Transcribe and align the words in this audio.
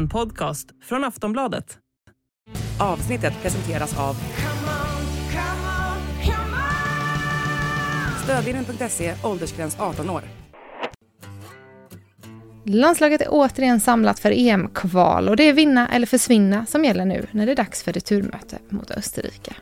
En 0.00 0.08
podcast 0.08 0.68
från 0.82 1.04
Aftonbladet. 1.04 1.78
Avsnittet 2.78 3.42
presenteras 3.42 3.98
av 3.98 4.16
Stödvinnen.se, 8.24 9.14
åldersgräns 9.24 9.76
18 9.80 10.10
år. 10.10 10.22
Landslaget 12.64 13.20
är 13.20 13.26
återigen 13.30 13.80
samlat 13.80 14.18
för 14.18 14.30
EM-kval 14.30 15.28
och 15.28 15.36
det 15.36 15.42
är 15.42 15.52
vinna 15.52 15.88
eller 15.88 16.06
försvinna 16.06 16.66
som 16.66 16.84
gäller 16.84 17.04
nu 17.04 17.26
när 17.30 17.46
det 17.46 17.52
är 17.52 17.56
dags 17.56 17.82
för 17.82 17.92
returmöte 17.92 18.58
mot 18.68 18.90
Österrike. 18.90 19.54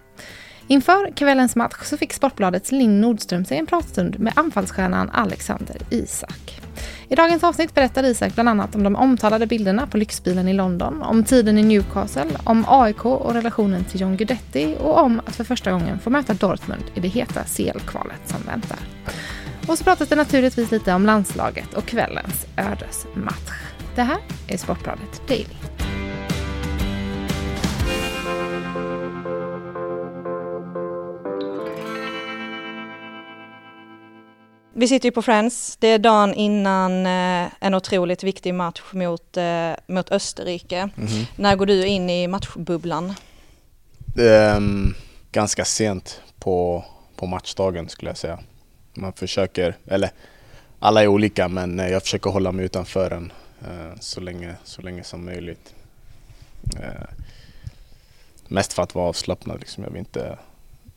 Inför 0.71 1.11
kvällens 1.17 1.57
match 1.57 1.77
så 1.83 1.97
fick 1.97 2.13
Sportbladets 2.13 2.73
Linn 2.73 3.01
Nordström 3.01 3.45
sig 3.45 3.59
en 3.59 3.67
pratstund 3.67 4.21
med 4.21 4.33
anfallsstjärnan 4.37 5.11
Alexander 5.11 5.77
Isak. 5.91 6.61
I 7.09 7.15
dagens 7.15 7.45
avsnitt 7.45 7.75
berättar 7.75 8.05
Isak 8.05 8.35
bland 8.35 8.49
annat 8.49 8.75
om 8.75 8.83
de 8.83 8.97
omtalade 8.97 9.47
bilderna 9.47 9.87
på 9.87 9.97
lyxbilen 9.97 10.49
i 10.49 10.53
London, 10.53 11.03
om 11.03 11.25
tiden 11.25 11.59
i 11.59 11.63
Newcastle, 11.63 12.31
om 12.45 12.65
AIK 12.69 13.05
och 13.05 13.35
relationen 13.35 13.85
till 13.85 14.01
John 14.01 14.17
Guidetti 14.17 14.77
och 14.81 14.99
om 14.99 15.21
att 15.27 15.37
för 15.37 15.45
första 15.45 15.73
gången 15.73 15.99
få 15.99 16.11
möta 16.11 16.35
Dortmund 16.35 16.85
i 16.95 17.01
det 17.01 17.09
heta 17.09 17.45
CL-kvalet 17.45 18.21
som 18.25 18.43
väntar. 18.47 18.79
Och 19.69 19.79
så 19.79 19.85
pratas 19.85 20.09
det 20.09 20.17
naturligtvis 20.17 20.71
lite 20.71 20.95
om 20.95 21.07
landslaget 21.07 21.75
och 21.75 21.87
kvällens 21.87 22.47
ödesmatch. 22.57 23.53
Det 23.95 24.03
här 24.03 24.19
är 24.49 24.57
Sportbladet 24.57 25.29
Daily. 25.29 25.68
Vi 34.79 34.89
sitter 34.89 35.07
ju 35.09 35.13
på 35.13 35.23
Friends. 35.23 35.77
Det 35.77 35.89
är 35.89 35.99
dagen 35.99 36.35
innan 36.35 37.07
eh, 37.07 37.51
en 37.61 37.75
otroligt 37.75 38.23
viktig 38.23 38.55
match 38.55 38.83
mot, 38.93 39.37
eh, 39.37 39.73
mot 39.87 40.11
Österrike. 40.13 40.89
Mhm. 40.95 41.27
När 41.37 41.57
går 41.57 41.67
du 41.67 41.87
in 41.87 42.11
i 42.11 42.27
matchbubblan? 42.27 43.15
Ehm, 44.19 44.95
ganska 45.33 45.65
sent 45.65 46.21
på, 46.39 46.85
på 47.17 47.27
matchdagen 47.27 47.89
skulle 47.89 48.11
jag 48.11 48.17
säga. 48.17 48.39
Man 48.95 49.13
försöker, 49.13 49.77
eller 49.87 50.11
alla 50.79 51.03
är 51.03 51.07
olika 51.07 51.49
men 51.49 51.81
eh, 51.81 51.89
jag 51.89 52.03
försöker 52.03 52.31
hålla 52.31 52.53
mig 52.53 52.65
utanför 52.65 53.11
den 53.11 53.33
eh, 53.61 53.99
så, 54.01 54.21
länge, 54.21 54.55
så 54.65 54.83
länge 54.83 55.05
som 55.05 55.25
möjligt. 55.25 55.75
Eh, 56.77 57.09
mest 58.49 58.73
för 58.73 58.83
att 58.83 58.95
vara 58.95 59.09
avslappnad 59.09 59.61
liksom. 59.61 59.85
Jag 59.85 59.91
vill 59.91 59.99
inte, 59.99 60.39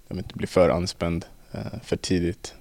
jag 0.07 0.15
vill 0.15 0.23
inte 0.25 0.37
bli 0.37 0.47
för 0.47 0.69
anspänd 0.69 1.25
eh, 1.51 1.79
för 1.83 1.95
tidigt. 1.95 2.53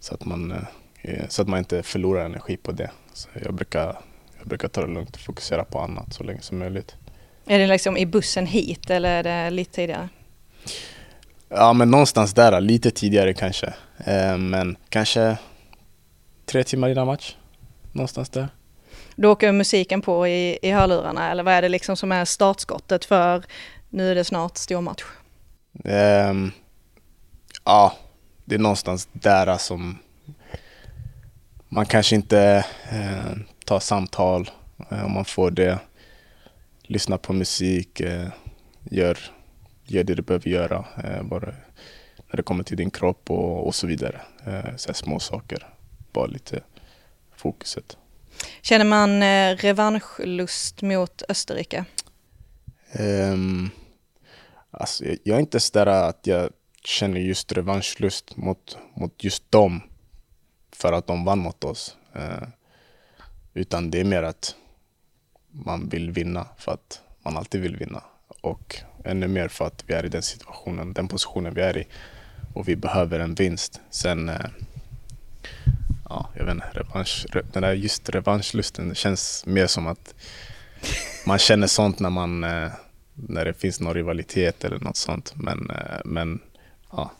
Så 0.00 0.14
att, 0.14 0.24
man, 0.24 0.66
eh, 1.02 1.28
så 1.28 1.42
att 1.42 1.48
man 1.48 1.58
inte 1.58 1.82
förlorar 1.82 2.24
energi 2.24 2.56
på 2.56 2.72
det. 2.72 2.90
Så 3.12 3.28
jag, 3.44 3.54
brukar, 3.54 3.98
jag 4.38 4.46
brukar 4.48 4.68
ta 4.68 4.80
det 4.80 4.92
lugnt 4.92 5.16
och 5.16 5.20
fokusera 5.20 5.64
på 5.64 5.80
annat 5.80 6.12
så 6.12 6.24
länge 6.24 6.40
som 6.40 6.58
möjligt. 6.58 6.96
Är 7.46 7.58
det 7.58 7.66
liksom 7.66 7.96
i 7.96 8.06
bussen 8.06 8.46
hit 8.46 8.90
eller 8.90 9.10
är 9.10 9.22
det 9.22 9.50
lite 9.50 9.72
tidigare? 9.72 10.08
Ja 11.48 11.72
men 11.72 11.90
någonstans 11.90 12.34
där, 12.34 12.60
lite 12.60 12.90
tidigare 12.90 13.34
kanske. 13.34 13.74
Eh, 14.04 14.38
men 14.38 14.76
kanske 14.88 15.36
tre 16.46 16.64
timmar 16.64 16.88
innan 16.88 17.06
match. 17.06 17.36
Någonstans 17.92 18.28
där. 18.28 18.48
Då 19.16 19.30
åker 19.30 19.52
musiken 19.52 20.02
på 20.02 20.28
i, 20.28 20.58
i 20.62 20.70
hörlurarna 20.70 21.30
eller 21.30 21.42
vad 21.42 21.54
är 21.54 21.62
det 21.62 21.68
liksom 21.68 21.96
som 21.96 22.12
är 22.12 22.24
startskottet 22.24 23.04
för 23.04 23.42
nu 23.88 24.10
är 24.10 24.14
det 24.14 24.24
snart 24.24 24.56
stor 24.56 24.80
match? 24.80 25.04
Ehm, 25.84 26.50
ja, 27.64 27.94
det 28.50 28.56
är 28.56 28.58
någonstans 28.58 29.08
där 29.12 29.58
som 29.58 29.98
man 31.68 31.86
kanske 31.86 32.14
inte 32.16 32.64
eh, 32.90 33.36
tar 33.64 33.80
samtal 33.80 34.50
eh, 34.90 35.04
om 35.04 35.12
man 35.12 35.24
får 35.24 35.50
det. 35.50 35.78
Lyssnar 36.82 37.18
på 37.18 37.32
musik, 37.32 38.00
eh, 38.00 38.28
gör, 38.90 39.18
gör 39.84 40.04
det 40.04 40.14
du 40.14 40.22
behöver 40.22 40.48
göra. 40.48 40.84
Eh, 41.04 41.22
bara 41.22 41.46
när 42.30 42.36
det 42.36 42.42
kommer 42.42 42.64
till 42.64 42.76
din 42.76 42.90
kropp 42.90 43.30
och, 43.30 43.66
och 43.66 43.74
så 43.74 43.86
vidare. 43.86 44.20
Eh, 44.46 44.76
så 44.76 44.94
små 44.94 45.20
saker. 45.20 45.66
Bara 46.12 46.26
lite 46.26 46.60
fokuset. 47.36 47.96
Känner 48.62 48.84
man 48.84 49.22
eh, 49.22 49.56
revanschlust 49.56 50.82
mot 50.82 51.22
Österrike? 51.28 51.84
Um, 52.98 53.70
alltså, 54.70 55.04
jag, 55.04 55.18
jag 55.24 55.36
är 55.36 55.40
inte 55.40 55.60
så 55.60 55.78
där 55.78 55.86
att 55.86 56.26
jag 56.26 56.50
känner 56.84 57.20
just 57.20 57.52
revanschlust 57.52 58.36
mot, 58.36 58.78
mot 58.94 59.24
just 59.24 59.50
dem 59.50 59.82
för 60.72 60.92
att 60.92 61.06
de 61.06 61.24
vann 61.24 61.38
mot 61.38 61.64
oss. 61.64 61.96
Eh, 62.14 62.48
utan 63.54 63.90
det 63.90 64.00
är 64.00 64.04
mer 64.04 64.22
att 64.22 64.54
man 65.50 65.88
vill 65.88 66.10
vinna 66.10 66.46
för 66.56 66.72
att 66.72 67.00
man 67.22 67.36
alltid 67.36 67.60
vill 67.60 67.76
vinna. 67.76 68.02
Och 68.40 68.76
ännu 69.04 69.28
mer 69.28 69.48
för 69.48 69.66
att 69.66 69.84
vi 69.86 69.94
är 69.94 70.06
i 70.06 70.08
den 70.08 70.22
situationen, 70.22 70.92
den 70.92 71.08
positionen 71.08 71.54
vi 71.54 71.60
är 71.60 71.78
i. 71.78 71.86
Och 72.54 72.68
vi 72.68 72.76
behöver 72.76 73.20
en 73.20 73.34
vinst. 73.34 73.80
Sen, 73.90 74.28
eh, 74.28 74.46
ja, 76.08 76.30
jag 76.34 76.44
vet 76.44 76.54
inte, 76.54 76.70
revansch, 76.72 77.26
den 77.52 77.62
där 77.62 77.72
just 77.72 78.08
revanschlusten, 78.08 78.88
det 78.88 78.94
känns 78.94 79.46
mer 79.46 79.66
som 79.66 79.86
att 79.86 80.14
man 81.26 81.38
känner 81.38 81.66
sånt 81.66 81.98
när 81.98 82.10
man 82.10 82.44
eh, 82.44 82.72
när 83.14 83.44
det 83.44 83.54
finns 83.54 83.80
någon 83.80 83.94
rivalitet 83.94 84.64
eller 84.64 84.78
något 84.78 84.96
sånt. 84.96 85.32
Men, 85.36 85.70
eh, 85.70 86.00
men 86.04 86.40
ja, 86.90 87.10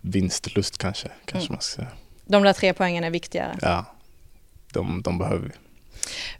vinstlust 0.00 0.78
kanske, 0.78 1.08
kanske 1.24 1.46
Mm. 1.48 1.54
man 1.54 1.60
ska 1.62 1.76
säga. 1.76 1.88
De 2.24 2.42
där 2.42 2.52
tre 2.52 2.72
poängen 2.74 3.04
är 3.04 3.10
viktigare. 3.10 3.58
Ja, 3.62 3.84
de, 4.72 5.02
de 5.02 5.18
behöver 5.18 5.48
vi. 5.48 5.54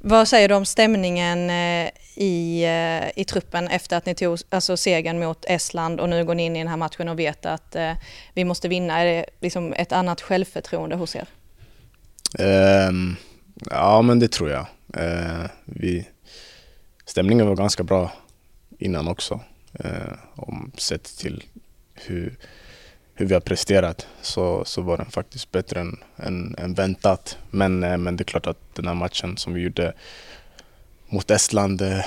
Vad 0.01 0.29
säger 0.29 0.49
du 0.49 0.55
om 0.55 0.65
stämningen 0.67 1.51
eh, 1.51 1.91
i, 2.15 2.65
eh, 2.65 3.21
i 3.21 3.25
truppen 3.25 3.69
efter 3.69 3.97
att 3.97 4.07
ni 4.07 4.15
tog 4.15 4.39
alltså, 4.51 4.77
segern 4.77 5.19
mot 5.19 5.45
Estland 5.45 6.01
och 6.01 6.09
nu 6.09 6.25
går 6.25 6.35
ni 6.35 6.45
in 6.45 6.57
i 6.57 6.59
den 6.59 6.69
här 6.69 6.77
matchen 6.77 7.09
och 7.09 7.19
vet 7.19 7.47
att 7.47 7.77
eh, 7.77 7.93
vi 8.35 8.45
måste 8.45 8.69
vinna? 8.69 8.99
Är 9.01 9.05
det 9.05 9.25
liksom 9.41 9.73
ett 9.73 9.93
annat 9.93 10.21
självförtroende 10.21 10.97
hos 10.97 11.17
er? 11.17 11.27
Ehm, 12.39 13.17
ja, 13.71 14.03
men 14.03 14.19
det 14.19 14.33
tror 14.33 14.51
jag. 14.51 14.67
Eh, 14.95 15.47
vi, 15.65 16.09
stämningen 17.05 17.47
var 17.47 17.57
ganska 17.57 17.83
bra 17.83 18.13
innan 18.79 19.09
också. 19.09 19.41
Eh, 19.73 20.13
om 20.37 20.73
sett 20.79 21.05
till 21.19 21.45
hur, 22.07 22.37
hur 23.15 23.27
vi 23.27 23.35
har 23.35 23.41
presterat 23.41 24.07
så, 24.23 24.65
så 24.65 24.83
var 24.83 24.97
den 24.97 25.11
faktiskt 25.11 25.53
bättre 25.53 25.81
än, 25.81 25.99
än, 26.17 26.55
än 26.59 26.75
väntat. 26.75 27.39
Men, 27.51 27.83
eh, 27.83 27.97
men 27.97 28.17
det 28.17 28.23
är 28.23 28.25
klart 28.25 28.47
att 28.47 28.75
den 28.75 28.87
här 28.87 28.95
matchen 28.95 29.37
som 29.37 29.55
vi 29.55 29.61
gjorde 29.61 29.93
mot 31.09 31.31
Estland, 31.31 31.83
eh, 31.83 32.05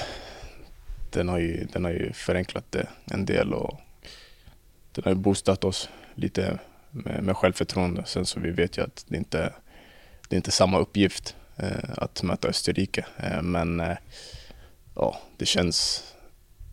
den 1.10 1.30
har 1.30 1.38
ju, 1.38 1.68
den 1.74 1.86
har 1.86 1.92
ju 1.92 2.14
förenklat 2.14 2.66
det 2.70 2.88
en 3.12 3.26
del 3.26 3.54
och 3.54 3.80
den 4.92 5.04
har 5.04 5.12
ju 5.12 5.18
boostat 5.18 5.64
oss 5.64 5.90
lite 6.16 6.60
med, 6.92 7.24
med 7.24 7.38
självförtroende. 7.38 8.04
Sen 8.06 8.26
så 8.26 8.40
vi 8.40 8.52
vet 8.52 8.78
ju 8.78 8.84
att 8.84 9.06
det 9.08 9.18
inte 9.18 9.54
det 10.30 10.36
är 10.36 10.38
inte 10.38 10.52
samma 10.52 10.80
uppgift 10.80 11.36
eh, 11.56 11.90
att 11.98 12.24
möta 12.24 12.48
Österrike. 12.48 13.06
Eh, 13.18 13.42
men 13.42 13.80
eh, 13.80 13.98
ja, 14.96 15.20
det 15.38 15.46
känns, 15.46 16.04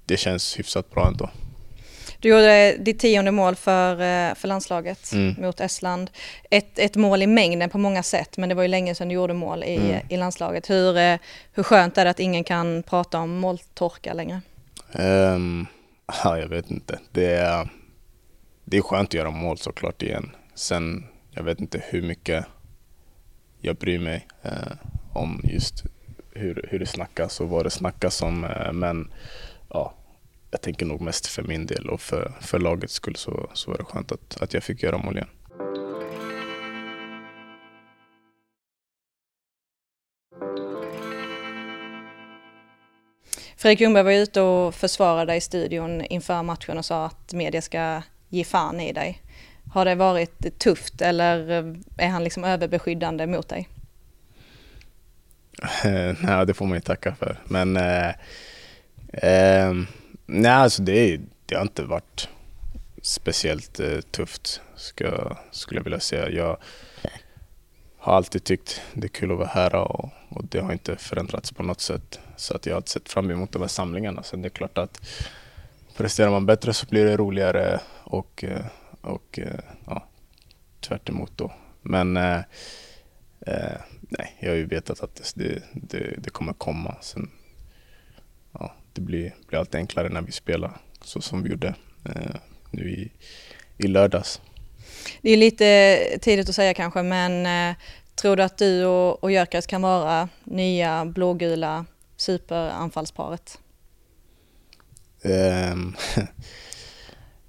det 0.04 0.16
känns 0.16 0.58
hyfsat 0.58 0.90
bra 0.90 1.06
ändå. 1.06 1.30
Du 2.22 2.28
gjorde 2.28 2.76
ditt 2.76 2.98
tionde 2.98 3.30
mål 3.30 3.54
för, 3.56 3.92
eh, 3.92 4.34
för 4.34 4.48
landslaget 4.48 5.12
Mm. 5.12 5.34
mot 5.38 5.60
Estland. 5.60 6.10
Ett, 6.50 6.78
ett 6.78 6.96
mål 6.96 7.22
i 7.22 7.26
mängden 7.26 7.70
på 7.70 7.78
många 7.78 8.02
sätt, 8.02 8.36
men 8.36 8.48
det 8.48 8.54
var 8.54 8.62
ju 8.62 8.68
länge 8.68 8.94
sedan 8.94 9.08
du 9.08 9.14
gjorde 9.14 9.34
mål 9.34 9.64
i, 9.64 9.76
Mm. 9.76 10.06
i 10.08 10.16
landslaget. 10.16 10.70
Hur, 10.70 10.96
eh, 10.96 11.16
hur 11.52 11.62
skönt 11.62 11.98
är 11.98 12.04
det 12.04 12.10
att 12.10 12.20
ingen 12.20 12.44
kan 12.44 12.82
prata 12.82 13.18
om 13.18 13.30
måltorka 13.30 14.12
längre? 14.12 14.40
Ehm, 14.92 15.66
ja, 16.24 16.38
jag 16.38 16.48
vet 16.48 16.70
inte. 16.70 16.98
Det 17.12 17.34
är, 17.34 17.68
det 18.64 18.76
är 18.76 18.82
skönt 18.82 19.08
att 19.08 19.14
göra 19.14 19.30
mål 19.30 19.58
såklart 19.58 20.02
igen. 20.02 20.30
Sen, 20.54 21.04
jag 21.30 21.42
vet 21.42 21.60
inte 21.60 21.82
hur 21.90 22.02
mycket 22.02 22.44
jag 23.60 23.76
bryr 23.76 23.98
mig 23.98 24.26
eh, 24.42 24.72
om 25.12 25.40
just 25.44 25.84
hur, 26.34 26.66
hur 26.70 26.78
det 26.78 26.86
snackas 26.86 27.40
och 27.40 27.48
vad 27.48 27.66
det 27.66 27.70
snackas 27.70 28.22
om. 28.22 28.44
Eh, 28.44 28.72
men 28.72 29.10
ja, 29.70 29.94
jag 30.52 30.60
tänker 30.60 30.86
nog 30.86 31.00
mest 31.00 31.26
för 31.26 31.42
min 31.42 31.66
del 31.66 31.88
och 31.88 32.00
för, 32.00 32.32
för 32.40 32.58
lagets 32.58 32.94
skull 32.94 33.16
så, 33.16 33.50
så 33.54 33.70
var 33.70 33.78
det 33.78 33.84
skönt 33.84 34.12
att, 34.12 34.42
att 34.42 34.54
jag 34.54 34.62
fick 34.62 34.82
göra 34.82 34.98
mål 34.98 35.16
igen. 35.16 35.28
Fredrik 43.56 43.80
Ljungberg 43.80 44.04
var 44.04 44.12
ute 44.12 44.40
och 44.40 44.74
försvarade 44.74 45.32
dig 45.32 45.36
i 45.36 45.40
studion 45.40 46.04
inför 46.04 46.42
matchen 46.42 46.78
och 46.78 46.84
sa 46.84 47.06
att 47.06 47.32
media 47.32 47.62
ska 47.62 48.02
ge 48.28 48.44
fan 48.44 48.80
i 48.80 48.92
dig. 48.92 49.22
Har 49.72 49.84
det 49.84 49.94
varit 49.94 50.58
tufft 50.58 51.02
eller 51.02 51.50
är 51.96 52.08
han 52.08 52.24
liksom 52.24 52.44
överbeskyddande 52.44 53.26
mot 53.26 53.48
dig? 53.48 53.68
nej, 56.20 56.46
det 56.46 56.54
får 56.54 56.66
man 56.66 56.74
ju 56.74 56.80
tacka 56.80 57.14
för. 57.14 57.38
Men 57.44 57.76
eh, 57.76 58.08
eh, 59.12 59.74
nej, 60.26 60.50
alltså 60.50 60.82
det, 60.82 61.20
det 61.46 61.54
har 61.54 61.62
inte 61.62 61.84
varit 61.84 62.28
speciellt 63.02 63.80
eh, 63.80 64.00
tufft 64.00 64.60
ska, 64.76 65.36
skulle 65.50 65.78
jag 65.78 65.84
vilja 65.84 66.00
säga. 66.00 66.30
Jag 66.30 66.56
har 67.98 68.16
alltid 68.16 68.44
tyckt 68.44 68.80
det 68.94 69.06
är 69.06 69.08
kul 69.08 69.32
att 69.32 69.38
vara 69.38 69.48
här 69.48 69.74
och, 69.74 70.10
och 70.28 70.44
det 70.44 70.60
har 70.60 70.72
inte 70.72 70.96
förändrats 70.96 71.52
på 71.52 71.62
något 71.62 71.80
sätt. 71.80 72.20
Så 72.36 72.56
att 72.56 72.66
jag 72.66 72.74
har 72.74 72.82
sett 72.86 73.08
fram 73.08 73.30
emot 73.30 73.52
de 73.52 73.62
här 73.62 73.68
samlingarna. 73.68 74.22
Sen 74.22 74.42
det 74.42 74.48
är 74.48 74.50
klart 74.50 74.78
att 74.78 75.00
presterar 75.96 76.30
man 76.30 76.46
bättre 76.46 76.72
så 76.72 76.86
blir 76.86 77.04
det 77.04 77.16
roligare 77.16 77.80
och, 78.04 78.44
eh, 78.44 78.66
och 79.00 79.38
eh, 79.38 79.60
ja, 79.86 80.06
tvärt 80.80 81.10
då. 81.36 81.52
Men 81.82 82.16
eh, 82.16 82.40
eh, 83.46 83.80
nej, 84.00 84.36
jag 84.40 84.50
har 84.50 84.56
ju 84.56 84.66
vetat 84.66 85.02
att 85.02 85.32
det, 85.36 85.62
det, 85.72 86.14
det 86.18 86.30
kommer 86.30 86.52
komma. 86.52 86.96
Sen, 87.00 87.30
det 88.92 89.00
blir, 89.00 89.34
blir 89.48 89.58
allt 89.58 89.74
enklare 89.74 90.08
när 90.08 90.22
vi 90.22 90.32
spelar 90.32 90.80
så 91.04 91.20
som 91.20 91.42
vi 91.42 91.50
gjorde 91.50 91.74
eh, 92.04 92.36
nu 92.70 92.90
i, 92.90 93.12
i 93.78 93.86
lördags. 93.86 94.40
Det 95.22 95.30
är 95.30 95.36
lite 95.36 96.18
tidigt 96.20 96.48
att 96.48 96.54
säga 96.54 96.74
kanske, 96.74 97.02
men 97.02 97.46
eh, 97.46 97.76
tror 98.14 98.36
du 98.36 98.42
att 98.42 98.58
du 98.58 98.84
och, 98.84 99.24
och 99.24 99.32
Jökers 99.32 99.66
kan 99.66 99.82
vara 99.82 100.28
nya 100.44 101.04
blågula 101.04 101.84
superanfallsparet? 102.16 103.58
Um, 105.24 105.96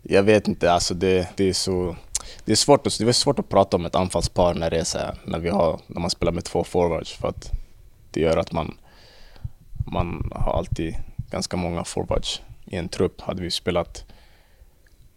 jag 0.02 0.24
vet 0.24 0.48
inte, 0.48 0.72
alltså 0.72 0.94
det, 0.94 1.30
det 1.36 1.50
är 1.50 1.54
så 1.54 1.96
det 2.46 2.52
är, 2.52 2.56
svårt 2.56 2.88
att, 2.88 2.98
det 3.00 3.08
är 3.08 3.12
svårt 3.12 3.40
att 3.40 3.50
prata 3.50 3.78
om 3.78 3.86
ett 3.86 3.96
anfallspar 3.96 4.54
när, 4.54 4.70
det 4.70 4.80
är 4.80 4.84
så 4.84 4.98
här, 4.98 5.18
när, 5.26 5.40
vi 5.40 5.50
har, 5.50 5.80
när 5.88 6.02
man 6.02 6.10
spelar 6.10 6.32
med 6.32 6.44
två 6.44 6.64
forwards 6.64 7.14
för 7.14 7.28
att 7.28 7.52
det 8.12 8.20
gör 8.20 8.38
att 8.38 8.52
man, 8.52 8.78
man 9.86 10.32
har 10.36 10.58
alltid 10.58 10.96
ganska 11.34 11.58
många 11.58 11.84
forwards 11.84 12.42
i 12.66 12.76
en 12.76 12.90
trupp. 12.90 13.22
Hade 13.22 13.42
vi 13.42 13.52
spelat 13.52 14.06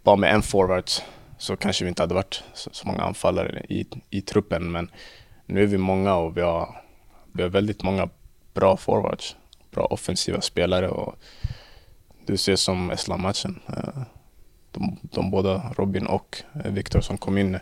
bara 0.03 0.17
med 0.17 0.35
en 0.35 0.43
forward 0.43 0.91
så 1.39 1.57
kanske 1.57 1.85
vi 1.85 1.89
inte 1.89 2.03
hade 2.03 2.15
varit 2.15 2.43
så, 2.55 2.71
så 2.73 2.87
många 2.87 3.03
anfallare 3.03 3.67
i, 3.69 3.87
i 4.11 4.21
truppen. 4.21 4.73
Men 4.73 4.91
nu 5.47 5.63
är 5.63 5.67
vi 5.67 5.79
många 5.79 6.15
och 6.15 6.37
vi 6.37 6.41
har, 6.41 6.83
vi 7.33 7.43
har 7.43 7.51
väldigt 7.51 7.83
många 7.83 8.09
bra 8.55 8.77
forwards. 8.77 9.37
Bra 9.71 9.85
offensiva 9.85 10.41
spelare 10.41 10.89
och 10.89 11.15
du 12.27 12.37
ser 12.37 12.57
som 12.57 12.91
Estland-matchen. 12.91 13.61
Eh, 13.69 14.03
de, 14.71 14.97
de 15.03 15.31
båda, 15.31 15.73
Robin 15.77 16.07
och 16.07 16.43
eh, 16.65 16.73
Viktor 16.73 17.01
som 17.01 17.19
kom 17.19 17.39
in, 17.39 17.55
eh, 17.55 17.61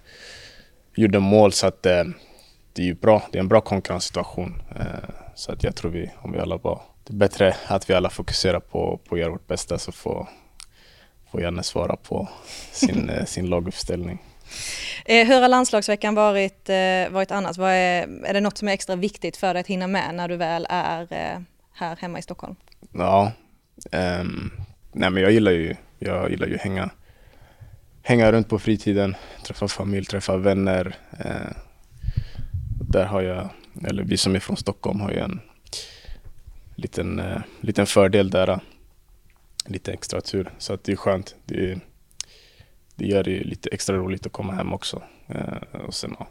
gjorde 0.94 1.18
mål 1.18 1.52
så 1.52 1.66
att 1.66 1.82
det 1.82 2.06
är 2.76 2.86
ju 2.86 2.94
bra. 2.94 3.22
Det 3.32 3.38
är 3.38 3.40
en 3.40 3.48
bra 3.48 3.60
konkurrenssituation. 3.60 4.62
Så 5.34 5.52
att 5.52 5.64
jag 5.64 5.76
tror 5.76 5.90
vi, 5.90 6.10
om 6.22 6.32
vi 6.32 6.38
alla 6.38 6.58
bara, 6.58 6.80
det 7.04 7.12
är 7.12 7.16
bättre 7.16 7.56
att 7.66 7.90
vi 7.90 7.94
alla 7.94 8.10
fokuserar 8.10 8.60
på, 8.60 9.00
på 9.08 9.14
att 9.14 9.20
göra 9.20 9.30
vårt 9.30 9.46
bästa 9.46 9.78
så 9.78 9.92
får 9.92 10.28
får 11.34 11.42
Janne 11.42 11.62
svara 11.62 11.96
på 11.96 12.28
sin, 12.72 13.10
eh, 13.10 13.24
sin 13.24 13.46
laguppställning. 13.46 14.22
Eh, 15.04 15.26
hur 15.26 15.40
har 15.40 15.48
landslagsveckan 15.48 16.14
varit, 16.14 16.68
eh, 16.68 17.10
varit 17.10 17.30
annars? 17.30 17.58
Är, 17.58 18.24
är 18.24 18.34
det 18.34 18.40
något 18.40 18.58
som 18.58 18.68
är 18.68 18.72
extra 18.72 18.96
viktigt 18.96 19.36
för 19.36 19.54
dig 19.54 19.60
att 19.60 19.66
hinna 19.66 19.86
med 19.86 20.14
när 20.14 20.28
du 20.28 20.36
väl 20.36 20.66
är 20.70 21.06
här 21.72 21.96
hemma 21.96 22.18
i 22.18 22.22
Stockholm? 22.22 22.56
Ja, 22.92 23.32
um, 23.92 24.52
nej 24.92 25.10
men 25.10 25.22
jag 25.22 25.32
gillar 25.32 25.52
ju, 25.52 25.76
jag 25.98 26.30
gillar 26.30 26.46
ju 26.46 26.56
hänga, 26.56 26.90
hänga 28.02 28.32
runt 28.32 28.48
på 28.48 28.58
fritiden, 28.58 29.16
träffa 29.46 29.68
familj, 29.68 30.06
träffa 30.06 30.36
vänner. 30.36 30.96
Uh, 31.24 31.52
där 32.90 33.04
har 33.04 33.22
jag, 33.22 33.48
eller 33.88 34.02
vi 34.04 34.16
som 34.16 34.34
är 34.34 34.40
från 34.40 34.56
Stockholm 34.56 35.00
har 35.00 35.10
ju 35.10 35.18
en 35.18 35.40
liten, 36.74 37.20
uh, 37.20 37.40
liten 37.60 37.86
fördel 37.86 38.30
där 38.30 38.48
eh, 38.48 38.58
lite 39.66 39.92
extra 39.92 40.20
tur. 40.20 40.52
Så 40.58 40.72
att 40.72 40.84
det 40.84 40.92
är 40.92 40.96
skönt. 40.96 41.34
Det, 41.44 41.78
det 42.94 43.06
gör 43.06 43.24
det 43.24 43.44
lite 43.44 43.68
extra 43.70 43.96
roligt 43.96 44.26
att 44.26 44.32
komma 44.32 44.52
hem 44.52 44.72
också. 44.72 45.02
Eh, 45.26 45.80
och 45.86 45.94
sen 45.94 46.16
ja, 46.18 46.28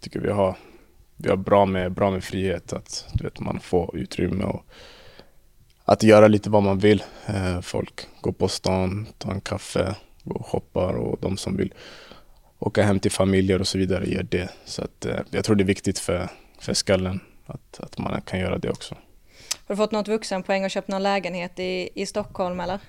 tycker 0.00 0.20
vi 0.20 0.30
har, 0.30 0.56
vi 1.16 1.28
har 1.28 1.36
bra, 1.36 1.66
med, 1.66 1.92
bra 1.92 2.10
med 2.10 2.24
frihet. 2.24 2.72
Att 2.72 3.08
du 3.12 3.24
vet, 3.24 3.40
man 3.40 3.60
får 3.60 3.96
utrymme 3.96 4.44
och 4.44 4.64
att 5.84 6.02
göra 6.02 6.28
lite 6.28 6.50
vad 6.50 6.62
man 6.62 6.78
vill. 6.78 7.02
Eh, 7.26 7.60
folk 7.60 8.06
går 8.20 8.32
på 8.32 8.48
stan, 8.48 9.06
tar 9.18 9.32
en 9.32 9.40
kaffe, 9.40 9.94
går 10.24 10.38
och 10.38 10.46
shoppar 10.46 10.94
och 10.94 11.18
de 11.20 11.36
som 11.36 11.56
vill 11.56 11.74
åka 12.58 12.82
hem 12.82 13.00
till 13.00 13.10
familjer 13.10 13.60
och 13.60 13.68
så 13.68 13.78
vidare 13.78 14.06
gör 14.06 14.22
det. 14.22 14.50
Så 14.64 14.84
att, 14.84 15.06
eh, 15.06 15.20
jag 15.30 15.44
tror 15.44 15.56
det 15.56 15.62
är 15.62 15.66
viktigt 15.66 15.98
för, 15.98 16.28
för 16.58 16.74
skallen 16.74 17.20
att, 17.46 17.80
att 17.80 17.98
man 17.98 18.20
kan 18.20 18.40
göra 18.40 18.58
det 18.58 18.70
också. 18.70 18.96
Har 19.68 19.74
du 19.74 19.76
fått 19.76 19.92
något 19.92 20.08
vuxenpoäng 20.08 20.64
och 20.64 20.70
köpt 20.70 20.88
någon 20.88 21.02
lägenhet 21.02 21.58
i, 21.58 21.90
i 21.94 22.06
Stockholm 22.06 22.60
eller? 22.60 22.80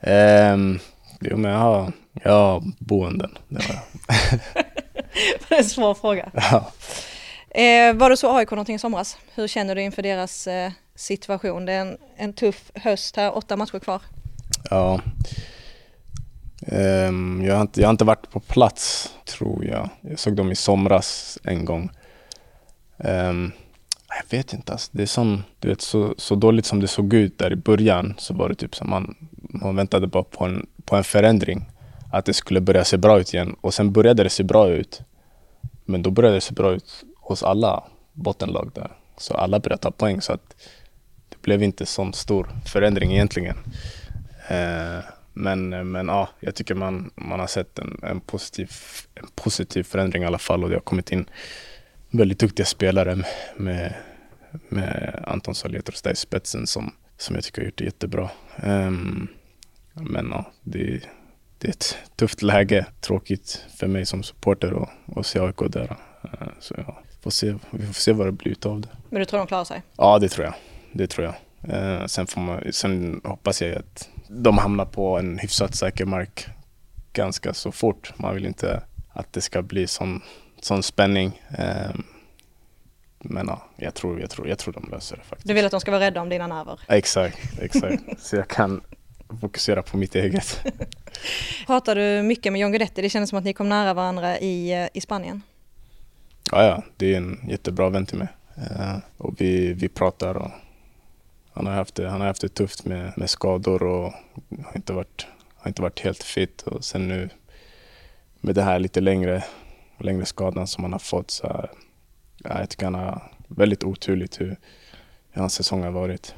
um, 0.00 0.78
jo 1.20 1.36
men 1.36 1.50
jag 1.50 1.58
har, 1.58 1.92
jag 2.22 2.32
har 2.32 2.62
boenden, 2.78 3.38
det 3.48 3.62
har 3.64 3.74
jag. 3.74 3.82
det 5.48 5.54
är 5.54 5.58
en 5.58 5.64
svår 5.64 5.94
fråga. 5.94 6.30
Ja. 6.50 6.72
Eh, 7.60 7.94
var 7.94 8.10
du 8.10 8.16
så 8.16 8.36
AIK 8.36 8.50
någonting 8.50 8.74
i 8.74 8.78
somras? 8.78 9.18
Hur 9.34 9.48
känner 9.48 9.74
du 9.74 9.82
inför 9.82 10.02
deras 10.02 10.46
eh, 10.46 10.72
situation? 10.94 11.66
Det 11.66 11.72
är 11.72 11.80
en, 11.80 11.98
en 12.16 12.32
tuff 12.32 12.70
höst 12.74 13.16
här, 13.16 13.36
åtta 13.36 13.56
matcher 13.56 13.78
kvar. 13.78 14.02
Ja. 14.70 15.00
Um, 16.66 17.44
jag, 17.44 17.54
har 17.54 17.62
inte, 17.62 17.80
jag 17.80 17.88
har 17.88 17.92
inte 17.92 18.04
varit 18.04 18.30
på 18.30 18.40
plats, 18.40 19.14
tror 19.24 19.64
jag. 19.64 19.88
Jag 20.00 20.18
såg 20.18 20.36
dem 20.36 20.52
i 20.52 20.56
somras 20.56 21.38
en 21.44 21.64
gång. 21.64 21.90
Um, 22.96 23.52
jag 24.16 24.38
vet 24.38 24.52
inte. 24.52 24.72
Alltså. 24.72 24.90
Det 24.92 25.02
är 25.02 25.06
sån, 25.06 25.44
du 25.58 25.68
vet, 25.68 25.80
så, 25.80 26.14
så 26.18 26.34
dåligt 26.34 26.66
som 26.66 26.80
det 26.80 26.88
såg 26.88 27.14
ut 27.14 27.38
där 27.38 27.52
i 27.52 27.56
början 27.56 28.14
så 28.18 28.34
var 28.34 28.48
det 28.48 28.54
typ 28.54 28.74
som 28.74 28.90
man, 28.90 29.14
man 29.32 29.76
väntade 29.76 30.06
bara 30.06 30.22
på 30.22 30.44
en, 30.44 30.66
på 30.84 30.96
en 30.96 31.04
förändring. 31.04 31.70
Att 32.12 32.24
det 32.24 32.34
skulle 32.34 32.60
börja 32.60 32.84
se 32.84 32.96
bra 32.96 33.20
ut 33.20 33.34
igen. 33.34 33.56
Och 33.60 33.74
sen 33.74 33.92
började 33.92 34.22
det 34.22 34.30
se 34.30 34.42
bra 34.42 34.68
ut. 34.68 35.00
Men 35.84 36.02
då 36.02 36.10
började 36.10 36.36
det 36.36 36.40
se 36.40 36.54
bra 36.54 36.72
ut 36.72 37.04
hos 37.16 37.42
alla 37.42 37.84
bottenlag 38.12 38.70
där. 38.74 38.90
Så 39.16 39.34
alla 39.34 39.60
började 39.60 39.82
ta 39.82 39.90
poäng. 39.90 40.20
Så 40.20 40.32
att 40.32 40.56
det 41.28 41.42
blev 41.42 41.62
inte 41.62 41.86
sån 41.86 42.12
stor 42.12 42.48
förändring 42.66 43.12
egentligen. 43.12 43.56
Eh, 44.48 45.04
men, 45.32 45.90
men 45.92 46.08
ja, 46.08 46.28
jag 46.40 46.54
tycker 46.54 46.74
man, 46.74 47.10
man 47.14 47.40
har 47.40 47.46
sett 47.46 47.78
en, 47.78 48.00
en, 48.02 48.20
positiv, 48.20 48.70
en 49.14 49.26
positiv 49.34 49.82
förändring 49.82 50.22
i 50.22 50.26
alla 50.26 50.38
fall 50.38 50.64
och 50.64 50.70
det 50.70 50.76
har 50.76 50.80
kommit 50.80 51.12
in 51.12 51.26
väldigt 52.10 52.38
duktiga 52.38 52.66
spelare 52.66 53.24
med, 53.56 53.94
med 54.68 55.22
Anton 55.26 55.54
Salietrostad 55.54 56.10
i 56.10 56.16
spetsen 56.16 56.66
som, 56.66 56.92
som 57.16 57.34
jag 57.34 57.44
tycker 57.44 57.62
har 57.62 57.66
gjort 57.66 57.78
det 57.78 57.84
jättebra. 57.84 58.30
Um, 58.62 59.28
men 59.92 60.28
ja, 60.30 60.52
det, 60.62 61.02
det 61.58 61.68
är 61.68 61.72
ett 61.72 61.96
tufft 62.16 62.42
läge. 62.42 62.86
Tråkigt 63.00 63.64
för 63.76 63.86
mig 63.86 64.06
som 64.06 64.22
supporter 64.22 64.88
att 65.16 65.26
se 65.26 65.40
AIK 65.40 65.58
där. 65.70 65.96
Uh, 66.24 66.48
så 66.58 66.74
ja, 66.86 67.02
får 67.20 67.30
se, 67.30 67.54
vi 67.70 67.86
får 67.86 67.94
se 67.94 68.12
vad 68.12 68.26
det 68.26 68.32
blir 68.32 68.52
utav 68.52 68.80
det. 68.80 68.88
Men 69.08 69.18
du 69.20 69.24
tror 69.24 69.38
de 69.38 69.46
klarar 69.46 69.64
sig? 69.64 69.82
Ja, 69.96 70.18
det 70.18 70.28
tror 70.28 70.44
jag. 70.44 70.54
Det 70.92 71.06
tror 71.06 71.26
jag. 71.26 71.34
Uh, 71.74 72.06
sen, 72.06 72.26
får 72.26 72.40
man, 72.40 72.72
sen 72.72 73.20
hoppas 73.24 73.62
jag 73.62 73.76
att 73.76 74.08
de 74.28 74.58
hamnar 74.58 74.84
på 74.84 75.18
en 75.18 75.38
hyfsat 75.38 75.74
säker 75.74 76.04
mark 76.04 76.46
ganska 77.12 77.54
så 77.54 77.72
fort. 77.72 78.12
Man 78.16 78.34
vill 78.34 78.46
inte 78.46 78.82
att 79.12 79.32
det 79.32 79.40
ska 79.40 79.62
bli 79.62 79.86
sån 79.86 80.22
sån 80.64 80.82
spänning. 80.82 81.42
Ehm, 81.58 82.02
men 83.18 83.46
ja, 83.46 83.62
jag 83.76 83.94
tror, 83.94 84.20
jag, 84.20 84.30
tror, 84.30 84.48
jag 84.48 84.58
tror 84.58 84.74
de 84.74 84.88
löser 84.90 85.16
det 85.16 85.22
faktiskt. 85.22 85.48
Du 85.48 85.54
vill 85.54 85.64
att 85.64 85.70
de 85.70 85.80
ska 85.80 85.90
vara 85.90 86.00
rädda 86.00 86.20
om 86.20 86.28
dina 86.28 86.46
nerver? 86.46 86.80
Exakt, 86.88 87.38
exakt. 87.60 88.02
Så 88.18 88.36
jag 88.36 88.48
kan 88.48 88.80
fokusera 89.40 89.82
på 89.82 89.96
mitt 89.96 90.14
eget. 90.14 90.64
Pratar 91.66 91.94
du 91.94 92.22
mycket 92.22 92.52
med 92.52 92.60
John 92.60 92.72
Guidetti? 92.72 93.02
Det 93.02 93.10
kändes 93.10 93.30
som 93.30 93.38
att 93.38 93.44
ni 93.44 93.52
kom 93.52 93.68
nära 93.68 93.94
varandra 93.94 94.38
i, 94.38 94.72
eh, 94.72 94.88
i 94.94 95.00
Spanien. 95.00 95.42
Ja, 96.52 96.64
ja, 96.64 96.82
det 96.96 97.14
är 97.14 97.16
en 97.16 97.40
jättebra 97.48 97.90
vän 97.90 98.06
till 98.06 98.18
mig. 98.18 98.28
Uh, 98.58 98.98
och 99.16 99.40
vi, 99.40 99.72
vi 99.72 99.88
pratar 99.88 100.34
och 100.34 100.50
han 101.52 101.66
har 101.66 101.72
haft 101.72 101.94
det, 101.94 102.08
han 102.08 102.20
har 102.20 102.28
haft 102.28 102.40
det 102.40 102.48
tufft 102.48 102.84
med, 102.84 103.12
med 103.16 103.30
skador 103.30 103.82
och 103.82 104.12
har 104.64 104.76
inte, 104.76 104.92
varit, 104.92 105.26
har 105.56 105.68
inte 105.68 105.82
varit 105.82 106.00
helt 106.00 106.22
fit. 106.22 106.62
Och 106.62 106.84
sen 106.84 107.08
nu 107.08 107.28
med 108.40 108.54
det 108.54 108.62
här 108.62 108.78
lite 108.78 109.00
längre 109.00 109.44
längre 110.04 110.26
skadan 110.26 110.66
som 110.66 110.84
han 110.84 110.92
har 110.92 110.98
fått. 110.98 111.30
Så 111.30 111.46
här, 111.46 111.70
ja, 112.44 112.58
jag 112.60 112.70
tycker 112.70 112.84
han 112.84 112.94
har 112.94 113.22
väldigt 113.48 113.84
oturligt 113.84 114.40
hur, 114.40 114.56
hans 115.34 115.54
säsong 115.54 115.82
har 115.82 115.90
varit. 115.90 116.34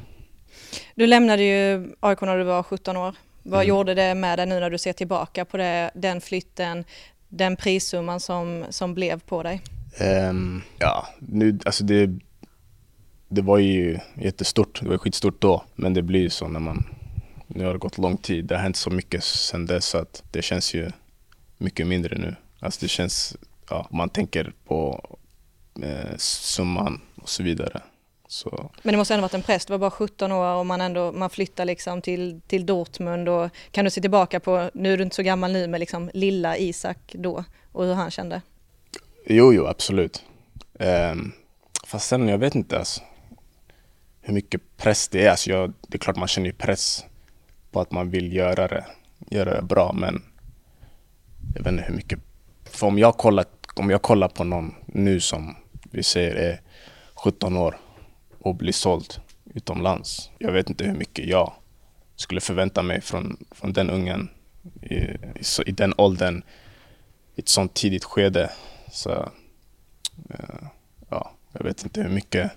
Du 0.94 1.06
lämnade 1.06 1.42
ju 1.42 1.92
AIK 2.00 2.20
när 2.20 2.38
du 2.38 2.44
var 2.44 2.62
17 2.62 2.96
år. 2.96 3.14
Vad 3.42 3.60
mm. 3.60 3.68
gjorde 3.68 3.94
det 3.94 4.14
med 4.14 4.38
dig 4.38 4.46
nu 4.46 4.60
när 4.60 4.70
du 4.70 4.78
ser 4.78 4.92
tillbaka 4.92 5.44
på 5.44 5.56
det, 5.56 5.90
den 5.94 6.20
flytten, 6.20 6.84
den 7.28 7.56
prissumman 7.56 8.20
som, 8.20 8.64
som 8.70 8.94
blev 8.94 9.20
på 9.20 9.42
dig? 9.42 9.62
Um, 10.00 10.62
ja, 10.78 11.08
nu, 11.18 11.58
alltså 11.64 11.84
det, 11.84 12.10
det 13.28 13.42
var 13.42 13.58
ju 13.58 13.98
jättestort, 14.14 14.80
det 14.82 14.88
var 14.88 14.98
skitstort 14.98 15.40
då, 15.40 15.64
men 15.74 15.94
det 15.94 16.02
blir 16.02 16.20
ju 16.20 16.30
så 16.30 16.48
när 16.48 16.60
man, 16.60 16.84
nu 17.46 17.64
har 17.64 17.72
det 17.72 17.78
gått 17.78 17.98
lång 17.98 18.16
tid, 18.16 18.44
det 18.44 18.54
har 18.54 18.62
hänt 18.62 18.76
så 18.76 18.90
mycket 18.90 19.24
sedan 19.24 19.66
dess 19.66 19.94
att 19.94 20.22
det 20.30 20.42
känns 20.42 20.74
ju 20.74 20.90
mycket 21.58 21.86
mindre 21.86 22.18
nu. 22.18 22.34
Alltså 22.60 22.80
det 22.80 22.88
känns 22.88 23.36
ja, 23.72 23.86
man 23.90 24.08
tänker 24.08 24.52
på 24.64 25.04
eh, 25.82 26.16
summan 26.16 27.00
och 27.22 27.28
så 27.28 27.42
vidare. 27.42 27.82
Så. 28.28 28.70
Men 28.82 28.92
det 28.92 28.98
måste 28.98 29.14
ändå 29.14 29.22
varit 29.22 29.34
en 29.34 29.42
press, 29.42 29.66
det 29.66 29.72
var 29.72 29.78
bara 29.78 29.90
17 29.90 30.32
år 30.32 30.54
och 30.54 30.66
man, 30.66 30.80
ändå, 30.80 31.12
man 31.12 31.30
flyttar 31.30 31.64
liksom 31.64 32.02
till, 32.02 32.40
till 32.46 32.66
Dortmund 32.66 33.28
och 33.28 33.50
kan 33.70 33.84
du 33.84 33.90
se 33.90 34.00
tillbaka 34.00 34.40
på, 34.40 34.70
nu 34.74 34.92
är 34.92 34.96
du 34.96 35.02
inte 35.02 35.16
så 35.16 35.22
gammal 35.22 35.52
nu, 35.52 35.66
men 35.66 35.80
liksom 35.80 36.10
lilla 36.14 36.56
Isak 36.56 37.14
då 37.18 37.44
och 37.72 37.84
hur 37.84 37.94
han 37.94 38.10
kände? 38.10 38.42
Jo, 39.26 39.52
jo, 39.52 39.66
absolut. 39.66 40.24
Um, 40.78 41.32
fast 41.86 42.08
sen, 42.08 42.28
jag 42.28 42.38
vet 42.38 42.54
inte 42.54 42.78
alltså, 42.78 43.00
hur 44.20 44.34
mycket 44.34 44.76
press 44.76 45.08
det 45.08 45.26
är. 45.26 45.30
Alltså, 45.30 45.50
jag, 45.50 45.72
det 45.88 45.96
är 45.96 45.98
klart 45.98 46.16
man 46.16 46.28
känner 46.28 46.46
ju 46.46 46.52
press 46.52 47.04
på 47.70 47.80
att 47.80 47.90
man 47.90 48.10
vill 48.10 48.32
göra 48.32 48.68
det, 48.68 48.86
göra 49.30 49.54
det 49.54 49.62
bra, 49.62 49.92
men 49.92 50.22
jag 51.54 51.64
vet 51.64 51.72
inte 51.72 51.84
hur 51.84 51.94
mycket. 51.94 52.18
För 52.64 52.86
om 52.86 52.98
jag 52.98 53.16
kollar, 53.16 53.44
om 53.74 53.90
jag 53.90 54.02
kollar 54.02 54.28
på 54.28 54.44
någon 54.44 54.74
nu 54.86 55.20
som 55.20 55.56
vi 55.90 56.02
säger 56.02 56.34
är 56.34 56.60
17 57.14 57.56
år 57.56 57.78
och 58.38 58.54
blir 58.54 58.72
såld 58.72 59.14
utomlands. 59.54 60.30
Jag 60.38 60.52
vet 60.52 60.70
inte 60.70 60.84
hur 60.84 60.94
mycket 60.94 61.26
jag 61.26 61.52
skulle 62.16 62.40
förvänta 62.40 62.82
mig 62.82 63.00
från, 63.00 63.36
från 63.50 63.72
den 63.72 63.90
ungen 63.90 64.30
i, 64.82 64.94
i, 64.94 65.18
i 65.66 65.72
den 65.72 65.94
åldern 65.96 66.42
i 67.34 67.40
ett 67.40 67.48
sånt 67.48 67.74
tidigt 67.74 68.04
skede. 68.04 68.50
Så 68.92 69.10
uh, 70.30 70.68
ja, 71.10 71.32
jag 71.52 71.64
vet 71.64 71.84
inte 71.84 72.02
hur 72.02 72.10
mycket, 72.10 72.50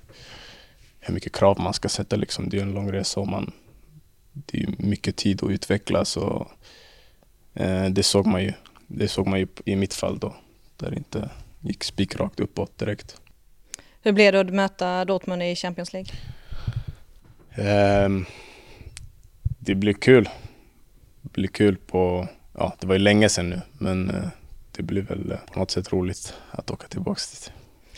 hur 1.00 1.14
mycket 1.14 1.36
krav 1.36 1.60
man 1.60 1.74
ska 1.74 1.90
sätta. 1.90 2.16
Liksom. 2.16 2.50
Det 2.50 2.58
är 2.58 2.62
en 2.62 2.74
lång 2.74 2.92
resa 2.92 3.20
och 3.20 3.28
man, 3.28 3.52
det 4.32 4.64
är 4.64 4.76
mycket 4.78 5.16
tid 5.16 5.44
att 5.44 5.50
utvecklas. 5.50 6.18
Och, 6.18 6.48
uh, 7.60 7.86
det, 7.86 8.04
såg 8.04 8.26
man 8.26 8.44
ju, 8.44 8.54
det 8.88 9.08
såg 9.08 9.28
man 9.28 9.40
ju 9.40 9.48
i 9.66 9.76
mitt 9.76 9.94
fall 9.94 10.20
då, 10.20 10.36
där 10.78 10.90
det 10.90 10.98
inte 10.98 11.30
gick 11.62 11.84
spikrakt 11.84 12.40
uppåt 12.40 12.78
direkt. 12.78 13.22
Hur 14.02 14.12
blev 14.12 14.34
det 14.34 14.40
att 14.40 14.54
möta 14.54 15.06
Dortmund 15.06 15.44
i 15.44 15.56
Champions 15.56 15.94
League? 15.94 16.12
Um, 18.06 18.26
det 19.60 19.76
blir 19.76 19.94
kul. 19.94 20.30
Det 21.22 21.32
blir 21.32 21.48
kul 21.48 21.78
på, 21.78 22.28
ja 22.54 22.76
det 22.80 22.88
var 22.88 22.96
ju 22.96 23.00
länge 23.00 23.30
sedan 23.30 23.50
nu 23.50 23.62
men 23.78 24.12
uh, 24.12 24.28
det 24.72 24.84
blir 24.84 25.02
väl 25.02 25.32
uh, 25.32 25.38
på 25.54 25.60
något 25.60 25.72
sätt 25.72 25.94
roligt 25.94 26.34
att 26.52 26.72
åka 26.72 26.88
tillbaks 26.88 27.32
dit. 27.32 27.52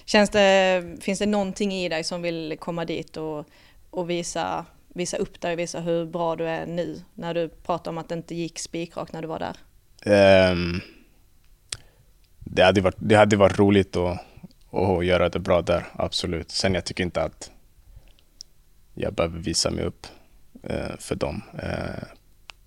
Känns 0.05 0.29
det, 0.29 0.83
finns 1.01 1.19
det 1.19 1.25
någonting 1.25 1.73
i 1.73 1.89
dig 1.89 2.03
som 2.03 2.21
vill 2.21 2.57
komma 2.59 2.85
dit 2.85 3.17
och, 3.17 3.45
och 3.89 4.09
visa, 4.09 4.65
visa 4.87 5.17
upp 5.17 5.41
dig 5.41 5.53
och 5.53 5.59
visa 5.59 5.79
hur 5.79 6.05
bra 6.05 6.35
du 6.35 6.47
är 6.47 6.65
nu 6.65 7.01
när 7.13 7.33
du 7.33 7.49
pratar 7.49 7.91
om 7.91 7.97
att 7.97 8.09
det 8.09 8.15
inte 8.15 8.35
gick 8.35 8.59
spikrakt 8.59 9.13
när 9.13 9.21
du 9.21 9.27
var 9.27 9.39
där? 9.39 10.51
Um, 10.51 10.81
det, 12.51 12.63
hade 12.63 12.81
varit, 12.81 12.97
det 12.99 13.15
hade 13.15 13.35
varit 13.35 13.59
roligt 13.59 13.95
att, 13.95 14.19
att 14.71 15.05
göra 15.05 15.29
det 15.29 15.39
bra 15.39 15.61
där, 15.61 15.85
absolut. 15.93 16.51
Sen 16.51 16.73
jag 16.73 16.85
tycker 16.85 17.03
inte 17.03 17.23
att 17.23 17.51
jag 18.93 19.13
behöver 19.13 19.39
visa 19.39 19.71
mig 19.71 19.85
upp 19.85 20.07
eh, 20.63 20.97
för 20.99 21.15
dem 21.15 21.41
eh, 21.63 22.03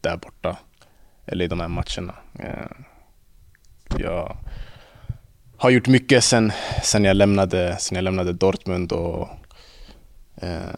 där 0.01 0.17
borta 0.17 0.57
eller 1.27 1.45
i 1.45 1.49
de 1.49 1.61
här 1.61 1.69
matcherna. 1.69 2.15
Eh, 2.39 2.71
jag 3.99 4.37
har 5.57 5.71
gjort 5.71 5.89
mycket 5.89 6.25
sen, 6.25 6.53
sen, 6.83 7.05
jag, 7.05 7.17
lämnade, 7.17 7.77
sen 7.79 7.97
jag 7.97 8.03
lämnade 8.03 8.33
Dortmund 8.33 8.93
och 8.93 9.29
eh, 10.37 10.75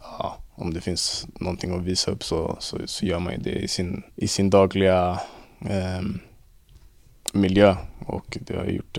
ja, 0.00 0.36
om 0.54 0.74
det 0.74 0.80
finns 0.80 1.26
någonting 1.40 1.76
att 1.76 1.84
visa 1.84 2.10
upp 2.10 2.24
så, 2.24 2.56
så, 2.60 2.78
så 2.84 3.06
gör 3.06 3.18
man 3.18 3.32
ju 3.32 3.38
det 3.38 3.54
i 3.54 3.68
sin, 3.68 4.02
i 4.16 4.28
sin 4.28 4.50
dagliga 4.50 5.20
eh, 5.60 6.02
miljö 7.34 7.76
och 8.06 8.38
det 8.40 8.56
har 8.56 8.64
jag 8.64 8.72
gjort, 8.72 8.98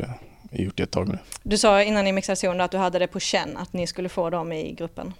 jag 0.51 0.61
gjort 0.61 0.77
det 0.77 0.83
ett 0.83 0.91
tag 0.91 1.07
nu. 1.07 1.17
Du 1.43 1.57
sa 1.57 1.83
innan 1.83 2.07
i 2.07 2.11
mixationen 2.11 2.61
att 2.61 2.71
du 2.71 2.77
hade 2.77 2.99
det 2.99 3.07
på 3.07 3.19
känn 3.19 3.57
att 3.57 3.73
ni 3.73 3.87
skulle 3.87 4.09
få 4.09 4.29
dem 4.29 4.51
i 4.51 4.71
gruppen. 4.71 5.13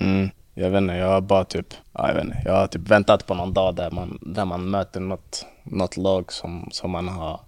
Mm, 0.00 0.30
jag 0.54 0.70
vet 0.70 0.78
inte, 0.78 0.94
jag 0.94 1.08
har 1.08 1.20
bara 1.20 1.44
typ, 1.44 1.66
ja, 1.92 2.08
jag 2.08 2.14
vet 2.14 2.24
inte, 2.24 2.42
jag 2.44 2.52
har 2.52 2.66
typ 2.66 2.88
väntat 2.88 3.26
på 3.26 3.34
någon 3.34 3.54
dag 3.54 3.74
där 3.74 3.90
man, 3.90 4.18
där 4.22 4.44
man 4.44 4.70
möter 4.70 5.00
något, 5.00 5.46
något 5.62 5.96
lag 5.96 6.32
som, 6.32 6.68
som, 6.72 6.90
man 6.90 7.08
har, 7.08 7.40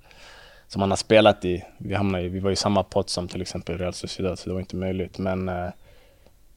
som 0.68 0.80
man 0.80 0.90
har 0.90 0.96
spelat 0.96 1.44
i. 1.44 1.64
Vi, 1.78 1.94
hamnade, 1.94 2.28
vi 2.28 2.38
var 2.38 2.50
i 2.50 2.56
samma 2.56 2.82
pott 2.82 3.10
som 3.10 3.28
till 3.28 3.42
exempel 3.42 3.78
Real 3.78 3.94
Sociedad 3.94 4.38
så 4.38 4.48
det 4.48 4.52
var 4.52 4.60
inte 4.60 4.76
möjligt. 4.76 5.18
Men 5.18 5.48
eh, 5.48 5.68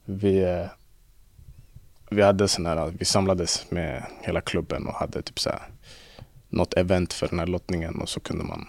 vi, 0.05 0.43
eh, 0.43 0.65
vi, 2.09 2.21
hade 2.21 2.47
sån 2.47 2.65
här, 2.65 2.93
vi 2.99 3.05
samlades 3.05 3.71
med 3.71 4.03
hela 4.21 4.41
klubben 4.41 4.87
och 4.87 4.93
hade 4.93 5.21
typ 5.21 5.39
så 5.39 5.49
här, 5.49 5.61
något 6.55 6.73
event 6.73 7.13
för 7.13 7.27
den 7.27 7.39
här 7.39 7.47
lottningen 7.47 8.01
och 8.01 8.09
så 8.09 8.19
kunde 8.19 8.43
man, 8.43 8.67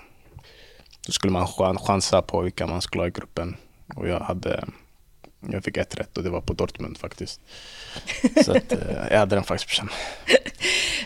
då 1.07 1.13
skulle 1.13 1.33
man 1.33 1.47
chansa 1.79 2.23
på 2.23 2.41
vilka 2.41 2.67
man 2.67 2.83
skulle 2.83 3.03
ha 3.03 3.09
i 3.09 3.11
gruppen. 3.11 3.57
Och 3.95 4.09
jag 4.09 4.21
hade 4.21 4.65
jag 5.53 5.65
fick 5.65 5.77
ett 5.77 5.97
rätt 5.97 6.17
och 6.17 6.25
det 6.25 6.31
var 6.31 6.41
på 6.41 6.53
Dortmund 6.53 6.99
faktiskt. 6.99 7.41
Så 8.45 8.57
att, 8.57 8.73
eh, 8.73 8.79
jag 9.11 9.19
hade 9.19 9.37
den 9.37 9.45
faktiskt 9.45 9.69
på 9.69 9.75
känn. 9.75 9.89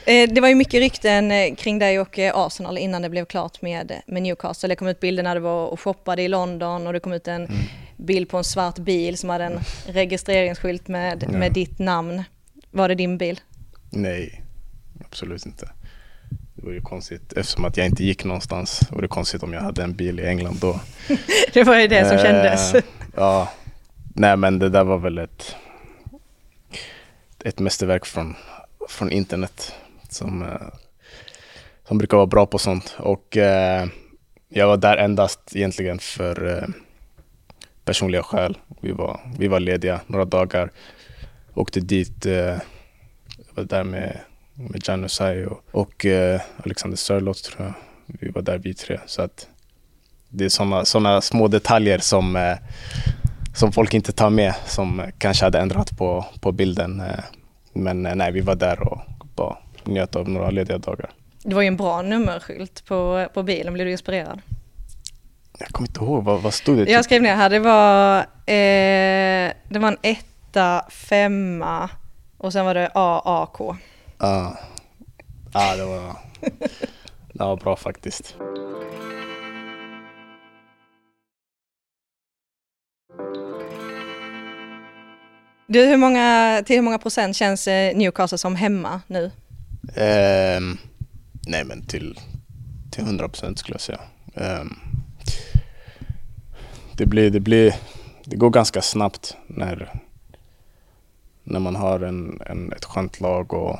Eh, 0.04 0.28
det 0.32 0.40
var 0.40 0.48
ju 0.48 0.54
mycket 0.54 0.80
rykten 0.80 1.30
eh, 1.30 1.54
kring 1.54 1.78
dig 1.78 2.00
och 2.00 2.18
Arsenal 2.18 2.78
innan 2.78 3.02
det 3.02 3.08
blev 3.08 3.24
klart 3.24 3.62
med, 3.62 3.92
med 4.06 4.22
Newcastle. 4.22 4.68
Det 4.68 4.76
kom 4.76 4.88
ut 4.88 5.00
bilder 5.00 5.22
när 5.22 5.34
du 5.34 5.40
var 5.40 5.66
och 5.66 5.80
shoppade 5.80 6.22
i 6.22 6.28
London 6.28 6.86
och 6.86 6.92
det 6.92 7.00
kom 7.00 7.12
ut 7.12 7.28
en 7.28 7.46
mm. 7.46 7.56
bild 7.96 8.28
på 8.28 8.36
en 8.38 8.44
svart 8.44 8.78
bil 8.78 9.18
som 9.18 9.30
hade 9.30 9.44
en 9.44 9.60
registreringsskylt 9.86 10.88
med, 10.88 11.24
ja. 11.28 11.38
med 11.38 11.52
ditt 11.52 11.78
namn. 11.78 12.22
Var 12.70 12.88
det 12.88 12.94
din 12.94 13.18
bil? 13.18 13.40
Nej, 13.90 14.42
absolut 15.04 15.46
inte. 15.46 15.68
Det 16.60 16.66
var 16.66 16.72
ju 16.72 16.80
konstigt 16.80 17.32
eftersom 17.32 17.64
att 17.64 17.76
jag 17.76 17.86
inte 17.86 18.04
gick 18.04 18.24
någonstans. 18.24 18.80
Det 18.88 18.94
var 18.94 19.02
det 19.02 19.08
konstigt 19.08 19.42
om 19.42 19.52
jag 19.52 19.60
hade 19.60 19.82
en 19.82 19.92
bil 19.92 20.20
i 20.20 20.26
England 20.26 20.56
då. 20.60 20.80
det 21.52 21.64
var 21.64 21.78
ju 21.78 21.86
det 21.86 22.08
som 22.08 22.18
kändes. 22.18 22.74
Ja, 23.16 23.48
Nej 24.14 24.36
men 24.36 24.58
det 24.58 24.68
där 24.68 24.84
var 24.84 24.98
väl 24.98 25.18
ett, 25.18 25.56
ett 27.44 27.58
mästerverk 27.58 28.06
från, 28.06 28.34
från 28.88 29.10
internet 29.10 29.74
som, 30.08 30.42
eh, 30.42 30.68
som 31.88 31.98
brukar 31.98 32.16
vara 32.16 32.26
bra 32.26 32.46
på 32.46 32.58
sånt. 32.58 32.96
Och 32.98 33.36
eh, 33.36 33.86
jag 34.48 34.66
var 34.66 34.76
där 34.76 34.96
endast 34.96 35.56
egentligen 35.56 35.98
för 35.98 36.58
eh, 36.58 36.68
personliga 37.84 38.22
skäl. 38.22 38.58
Vi 38.80 38.92
var, 38.92 39.20
vi 39.38 39.48
var 39.48 39.60
lediga 39.60 40.00
några 40.06 40.24
dagar. 40.24 40.70
Åkte 41.54 41.80
dit, 41.80 42.26
eh, 42.26 42.56
var 43.54 43.64
där 43.64 43.84
med, 43.84 44.20
med 44.68 44.88
Janusaj 44.88 45.46
och, 45.46 45.64
och 45.70 46.06
eh, 46.06 46.40
Alexander 46.64 46.96
Sörlott 46.96 47.42
tror 47.42 47.66
jag. 47.66 47.74
Vi 48.06 48.28
var 48.28 48.42
där 48.42 48.58
vi 48.58 48.74
tre. 48.74 49.00
Så 49.06 49.22
att 49.22 49.46
det 50.28 50.44
är 50.44 50.48
sådana 50.48 50.84
såna 50.84 51.20
små 51.20 51.48
detaljer 51.48 51.98
som 51.98 52.36
eh, 52.36 52.56
som 53.54 53.72
folk 53.72 53.94
inte 53.94 54.12
tar 54.12 54.30
med 54.30 54.54
som 54.66 55.02
kanske 55.18 55.44
hade 55.44 55.58
ändrat 55.58 55.98
på, 55.98 56.24
på 56.40 56.52
bilden. 56.52 57.00
Eh, 57.00 57.24
men 57.72 58.06
eh, 58.06 58.14
nej, 58.14 58.32
vi 58.32 58.40
var 58.40 58.54
där 58.54 58.80
och 58.88 59.00
bara 59.34 59.56
njöt 59.84 60.16
av 60.16 60.28
några 60.28 60.50
lediga 60.50 60.78
dagar. 60.78 61.10
Det 61.42 61.54
var 61.54 61.62
ju 61.62 61.68
en 61.68 61.76
bra 61.76 62.02
nummerskylt 62.02 62.84
på, 62.84 63.28
på 63.34 63.42
bilen, 63.42 63.74
blev 63.74 63.86
du 63.86 63.92
inspirerad? 63.92 64.40
Jag 65.58 65.68
kommer 65.68 65.88
inte 65.88 66.00
ihåg, 66.00 66.24
vad, 66.24 66.42
vad 66.42 66.54
stod 66.54 66.76
det? 66.78 66.90
Jag 66.90 67.04
skrev 67.04 67.22
ner 67.22 67.36
här, 67.36 67.50
det 67.50 67.58
var, 67.58 68.18
eh, 68.18 69.52
det 69.68 69.78
var 69.78 69.88
en 69.88 69.98
etta, 70.02 70.84
femma 70.90 71.88
och 72.36 72.52
sen 72.52 72.64
var 72.64 72.74
det 72.74 72.90
AAK. 72.94 73.76
Ja, 74.22 74.56
ah. 75.52 75.72
ah, 75.72 75.76
det, 75.76 75.84
var, 75.84 76.16
det 77.32 77.44
var 77.44 77.56
bra 77.56 77.76
faktiskt. 77.76 78.36
Du, 85.66 85.86
hur 85.86 85.96
många, 85.96 86.62
till 86.66 86.76
hur 86.76 86.82
många 86.82 86.98
procent 86.98 87.36
känns 87.36 87.68
eh, 87.68 87.96
Newcastle 87.96 88.38
som 88.38 88.56
hemma 88.56 89.00
nu? 89.06 89.24
Um, 89.82 90.78
nej 91.46 91.64
men 91.64 91.86
till, 91.86 92.20
till 92.90 93.04
100 93.04 93.28
procent 93.28 93.58
skulle 93.58 93.74
jag 93.74 93.80
säga. 93.80 94.00
Um, 94.34 94.78
det, 96.96 97.06
blir, 97.06 97.30
det, 97.30 97.40
blir, 97.40 97.74
det 98.24 98.36
går 98.36 98.50
ganska 98.50 98.82
snabbt 98.82 99.36
när, 99.46 100.00
när 101.44 101.60
man 101.60 101.76
har 101.76 102.00
en, 102.00 102.40
en, 102.46 102.72
ett 102.72 102.84
skönt 102.84 103.20
lag 103.20 103.52
och 103.52 103.78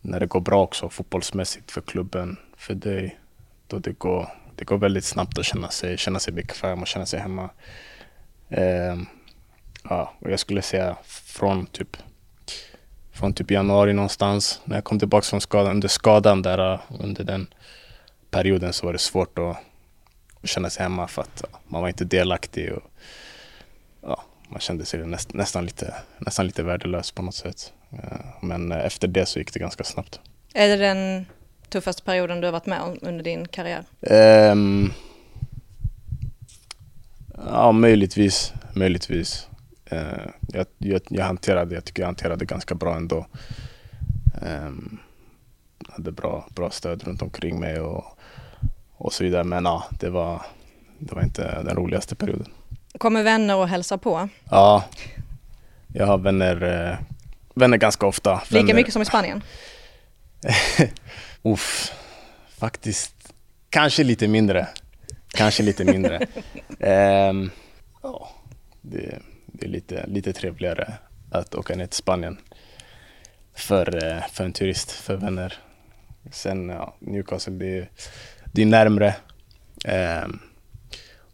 när 0.00 0.20
det 0.20 0.26
går 0.26 0.40
bra 0.40 0.62
också 0.62 0.88
fotbollsmässigt 0.88 1.70
för 1.70 1.80
klubben, 1.80 2.36
för 2.56 2.74
dig. 2.74 3.18
Då 3.66 3.78
det 3.78 3.98
går, 3.98 4.28
det 4.56 4.64
går 4.64 4.78
väldigt 4.78 5.04
snabbt 5.04 5.38
att 5.38 5.44
känna 5.44 5.68
sig, 5.68 5.98
känna 5.98 6.18
sig 6.18 6.32
bekväm 6.32 6.80
och 6.80 6.86
känna 6.86 7.06
sig 7.06 7.20
hemma. 7.20 7.50
Eh, 8.48 8.96
ja, 9.84 10.14
och 10.18 10.30
jag 10.30 10.40
skulle 10.40 10.62
säga 10.62 10.96
från 11.04 11.66
typ 11.66 11.96
från 13.12 13.32
typ 13.32 13.50
januari 13.50 13.92
någonstans. 13.92 14.60
När 14.64 14.76
jag 14.76 14.84
kom 14.84 14.98
tillbaka 14.98 15.24
från 15.24 15.40
skadan, 15.40 15.70
under 15.70 15.88
skadan 15.88 16.42
där 16.42 16.80
under 17.00 17.24
den 17.24 17.46
perioden 18.30 18.72
så 18.72 18.86
var 18.86 18.92
det 18.92 18.98
svårt 18.98 19.38
att, 19.38 19.56
att 20.42 20.48
känna 20.48 20.70
sig 20.70 20.82
hemma 20.82 21.08
för 21.08 21.22
att 21.22 21.44
ja, 21.52 21.58
man 21.68 21.82
var 21.82 21.88
inte 21.88 22.04
delaktig 22.04 22.72
och 22.72 22.82
ja, 24.02 24.22
man 24.48 24.60
kände 24.60 24.84
sig 24.84 25.06
näst, 25.06 25.34
nästan, 25.34 25.64
lite, 25.64 25.94
nästan 26.18 26.46
lite 26.46 26.62
värdelös 26.62 27.10
på 27.12 27.22
något 27.22 27.34
sätt. 27.34 27.72
Men 28.40 28.72
efter 28.72 29.08
det 29.08 29.26
så 29.26 29.38
gick 29.38 29.52
det 29.52 29.58
ganska 29.58 29.84
snabbt. 29.84 30.20
Är 30.54 30.68
det 30.68 30.76
den 30.76 31.26
tuffaste 31.68 32.02
perioden 32.02 32.40
du 32.40 32.46
har 32.46 32.52
varit 32.52 32.66
med 32.66 32.80
om 32.80 32.98
under 33.02 33.24
din 33.24 33.48
karriär? 33.48 33.84
Um, 34.52 34.92
ja, 37.46 37.72
möjligtvis. 37.72 38.52
Möjligtvis. 38.74 39.48
Eh, 39.84 40.00
jag, 40.52 40.66
jag, 40.78 41.00
jag, 41.08 41.24
hanterade, 41.24 41.74
jag 41.74 41.84
tycker 41.84 42.02
jag 42.02 42.08
hanterade 42.08 42.44
ganska 42.44 42.74
bra 42.74 42.96
ändå. 42.96 43.26
Um, 44.42 44.98
hade 45.88 46.12
bra, 46.12 46.46
bra 46.54 46.70
stöd 46.70 47.02
runt 47.02 47.22
omkring 47.22 47.60
mig 47.60 47.80
och, 47.80 48.04
och 48.96 49.12
så 49.12 49.24
vidare. 49.24 49.44
Men 49.44 49.64
ja, 49.64 49.84
det 49.90 50.10
var, 50.10 50.42
det 50.98 51.14
var 51.14 51.22
inte 51.22 51.62
den 51.62 51.76
roligaste 51.76 52.14
perioden. 52.14 52.48
Kommer 52.98 53.22
vänner 53.22 53.56
och 53.56 53.68
hälsa 53.68 53.98
på? 53.98 54.28
Ja, 54.50 54.84
jag 55.92 56.06
har 56.06 56.18
vänner, 56.18 56.98
vänner 57.60 57.76
ganska 57.76 58.06
ofta. 58.06 58.42
Lika 58.48 58.56
vänner. 58.56 58.74
mycket 58.74 58.92
som 58.92 59.02
i 59.02 59.04
Spanien? 59.04 59.42
Uff, 61.42 61.92
faktiskt 62.58 63.32
kanske 63.70 64.04
lite 64.04 64.28
mindre. 64.28 64.68
Kanske 65.28 65.62
lite 65.62 65.84
mindre. 65.84 66.26
Ehm, 66.80 67.50
ja, 68.02 68.30
det, 68.80 69.18
det 69.46 69.66
är 69.66 69.70
lite, 69.70 70.06
lite 70.06 70.32
trevligare 70.32 70.92
att 71.30 71.54
åka 71.54 71.74
ner 71.74 71.86
till 71.86 71.96
Spanien 71.96 72.38
för, 73.54 74.04
eh, 74.04 74.28
för 74.32 74.44
en 74.44 74.52
turist, 74.52 74.90
för 74.90 75.16
vänner. 75.16 75.58
Sen 76.30 76.68
ja, 76.68 76.96
Newcastle, 76.98 77.52
det 77.52 77.78
är, 77.78 77.90
det 78.52 78.62
är 78.62 78.66
närmre 78.66 79.14
ehm, 79.84 80.38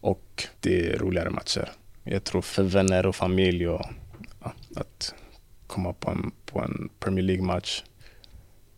och 0.01 0.47
det 0.59 0.87
är 0.87 0.97
roligare 0.97 1.29
matcher. 1.29 1.69
Jag 2.03 2.23
tror 2.23 2.41
för 2.41 2.63
vänner 2.63 3.05
och 3.05 3.15
familj 3.15 3.67
och 3.67 3.85
ja, 4.43 4.53
att 4.75 5.13
komma 5.67 5.93
på 5.93 6.11
en, 6.11 6.31
på 6.45 6.59
en 6.59 6.89
Premier 6.99 7.25
League-match 7.25 7.83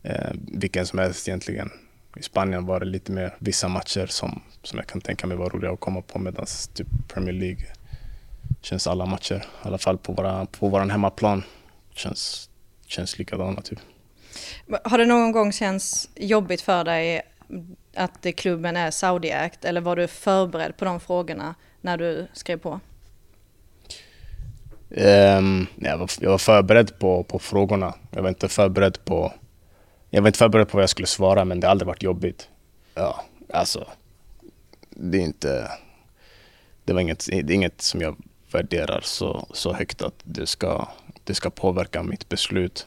eh, 0.02 0.30
vilken 0.34 0.86
som 0.86 0.98
helst 0.98 1.28
egentligen. 1.28 1.70
I 2.16 2.22
Spanien 2.22 2.66
var 2.66 2.80
det 2.80 2.86
lite 2.86 3.12
mer 3.12 3.34
vissa 3.38 3.68
matcher 3.68 4.06
som, 4.06 4.42
som 4.62 4.78
jag 4.78 4.86
kan 4.86 5.00
tänka 5.00 5.26
mig 5.26 5.36
var 5.36 5.50
roliga 5.50 5.72
att 5.72 5.80
komma 5.80 6.02
på 6.02 6.18
medan 6.18 6.46
typ 6.74 6.88
Premier 7.08 7.34
League 7.34 7.66
känns 8.60 8.86
alla 8.86 9.06
matcher, 9.06 9.36
i 9.36 9.66
alla 9.66 9.78
fall 9.78 9.98
på, 9.98 10.12
våra, 10.12 10.46
på 10.46 10.68
våran 10.68 10.90
hemmaplan, 10.90 11.42
känns, 11.94 12.50
känns 12.86 13.18
likadana 13.18 13.62
typ. 13.62 13.78
Har 14.84 14.98
det 14.98 15.06
någon 15.06 15.32
gång 15.32 15.52
känts 15.52 16.10
jobbigt 16.14 16.60
för 16.60 16.84
dig 16.84 17.22
att 17.94 18.26
eh, 18.26 18.32
klubben 18.32 18.76
är 18.76 18.90
Saudi-ägt 18.90 19.64
eller 19.64 19.80
var 19.80 19.96
du 19.96 20.06
förberedd 20.06 20.76
på 20.76 20.84
de 20.84 21.00
frågorna 21.00 21.54
när 21.80 21.96
du 21.96 22.26
skrev 22.32 22.56
på? 22.56 22.80
Um, 24.90 25.66
jag, 25.76 25.98
var, 25.98 26.10
jag 26.20 26.30
var 26.30 26.38
förberedd 26.38 26.98
på, 26.98 27.24
på 27.24 27.38
frågorna. 27.38 27.94
Jag 28.10 28.22
var 28.22 28.28
inte 28.28 28.48
förberedd 28.48 29.04
på 29.04 29.32
jag 30.10 30.22
var 30.22 30.28
inte 30.28 30.38
förberedd 30.38 30.68
på 30.68 30.76
vad 30.76 30.82
jag 30.82 30.90
skulle 30.90 31.06
svara 31.06 31.44
men 31.44 31.60
det 31.60 31.66
har 31.66 31.70
aldrig 31.70 31.86
varit 31.86 32.02
jobbigt. 32.02 32.48
Ja, 32.94 33.24
alltså. 33.52 33.88
Det 34.90 35.18
är 35.18 35.22
inte... 35.22 35.70
Det, 36.84 36.92
var 36.92 37.00
inget, 37.00 37.26
det 37.26 37.38
är 37.38 37.50
inget 37.50 37.80
som 37.80 38.00
jag 38.00 38.16
värderar 38.52 39.00
så, 39.04 39.46
så 39.52 39.72
högt 39.72 40.02
att 40.02 40.14
det 40.24 40.46
ska, 40.46 40.88
det 41.24 41.34
ska 41.34 41.50
påverka 41.50 42.02
mitt 42.02 42.28
beslut. 42.28 42.86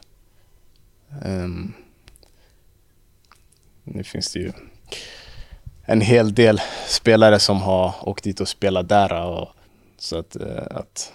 Um, 1.24 1.74
nu 3.84 4.04
finns 4.04 4.32
det 4.32 4.38
ju 4.38 4.52
en 5.82 6.00
hel 6.00 6.34
del 6.34 6.60
spelare 6.86 7.38
som 7.38 7.62
har 7.62 8.08
åkt 8.08 8.24
dit 8.24 8.40
och 8.40 8.48
spelat 8.48 8.88
där. 8.88 9.26
Och, 9.26 9.48
så 9.98 10.18
att, 10.18 10.36
eh, 10.36 10.66
att, 10.70 11.12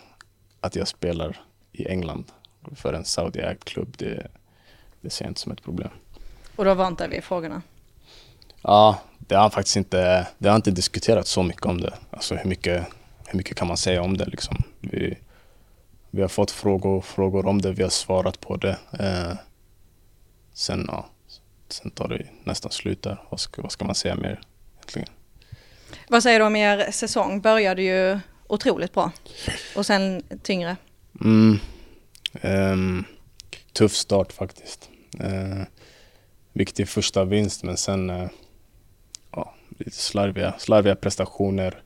att 0.61 0.75
jag 0.75 0.87
spelar 0.87 1.41
i 1.71 1.87
England 1.87 2.31
för 2.75 2.93
en 2.93 3.05
Saudi-ägd 3.05 3.63
klubb, 3.63 3.95
det, 3.97 4.27
det 5.01 5.09
ser 5.09 5.25
jag 5.25 5.31
inte 5.31 5.41
som 5.41 5.51
ett 5.51 5.63
problem. 5.63 5.89
Och 6.55 6.65
då 6.65 6.73
vant 6.73 6.99
dig 6.99 7.09
vid 7.09 7.23
frågorna? 7.23 7.61
Ja, 8.61 9.01
det 9.17 9.35
har 9.35 9.49
faktiskt 9.49 9.75
inte, 9.75 10.27
det 10.37 10.49
har 10.49 10.55
inte 10.55 10.71
diskuterats 10.71 11.31
så 11.31 11.43
mycket 11.43 11.65
om 11.65 11.81
det. 11.81 11.93
Alltså 12.11 12.35
hur 12.35 12.49
mycket, 12.49 12.85
hur 13.27 13.37
mycket 13.37 13.57
kan 13.57 13.67
man 13.67 13.77
säga 13.77 14.01
om 14.01 14.17
det 14.17 14.25
liksom? 14.25 14.57
Vi, 14.79 15.17
vi 16.11 16.21
har 16.21 16.29
fått 16.29 16.51
frågor, 16.51 17.01
frågor 17.01 17.45
om 17.45 17.61
det, 17.61 17.71
vi 17.71 17.83
har 17.83 17.89
svarat 17.89 18.39
på 18.39 18.55
det. 18.55 18.77
Eh, 18.99 19.37
sen, 20.53 20.85
ja, 20.87 21.05
sen 21.67 21.91
tar 21.91 22.07
det 22.07 22.25
nästan 22.43 22.71
slut 22.71 23.03
där. 23.03 23.21
Vad 23.29 23.39
ska, 23.39 23.61
vad 23.61 23.71
ska 23.71 23.85
man 23.85 23.95
säga 23.95 24.15
mer 24.15 24.41
egentligen? 24.75 25.09
Vad 26.07 26.23
säger 26.23 26.39
du 26.39 26.45
om 26.45 26.55
er 26.55 26.91
säsong? 26.91 27.41
Började 27.41 27.81
ju 27.81 28.19
otroligt 28.49 28.93
bra 28.93 29.11
och 29.75 29.85
sen 29.85 30.23
tyngre. 30.43 30.77
Mm, 31.21 31.59
um, 32.41 33.05
tuff 33.73 33.91
start 33.91 34.33
faktiskt. 34.33 34.89
Uh, 35.23 35.63
viktig 36.53 36.89
första 36.89 37.25
vinst 37.25 37.63
men 37.63 37.77
sen 37.77 38.09
uh, 38.09 38.27
ja, 39.31 39.55
lite 39.77 39.97
slarviga, 39.97 40.53
slarviga 40.57 40.95
prestationer. 40.95 41.81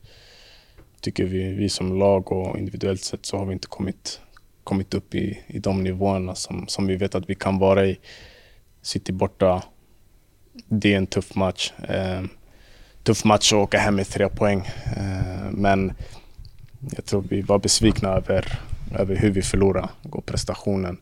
Tycker 1.02 1.24
vi, 1.24 1.54
vi 1.54 1.70
som 1.70 2.00
lag 2.00 2.32
och 2.32 2.58
individuellt 2.58 3.04
sett 3.04 3.26
så 3.26 3.38
har 3.38 3.46
vi 3.46 3.54
inte 3.54 3.68
kommit, 3.68 4.22
kommit 4.64 4.94
upp 4.94 5.16
i, 5.16 5.44
i 5.48 5.60
de 5.60 5.84
nivåerna 5.84 6.36
som, 6.36 6.68
som 6.68 6.88
vi 6.88 6.96
vet 6.96 7.16
att 7.16 7.30
vi 7.30 7.36
kan 7.36 7.60
vara 7.60 7.86
i. 7.86 8.00
City 8.82 9.12
borta, 9.12 9.64
det 10.54 10.94
är 10.94 10.98
en 10.98 11.08
tuff 11.08 11.36
match. 11.36 11.72
Uh, 11.90 12.26
tuff 13.04 13.24
match 13.24 13.54
att 13.54 13.60
åka 13.60 13.78
hem 13.78 13.96
med 13.96 14.08
tre 14.08 14.30
poäng. 14.30 14.60
Eh, 14.98 15.52
men 15.52 15.94
jag 16.92 17.06
tror 17.06 17.22
vi 17.30 17.42
var 17.42 17.60
besvikna 17.60 18.10
över, 18.10 18.60
över 18.96 19.16
hur 19.16 19.32
vi 19.32 19.42
förlorade 19.42 19.90
och 20.12 20.26
prestationen. 20.26 20.98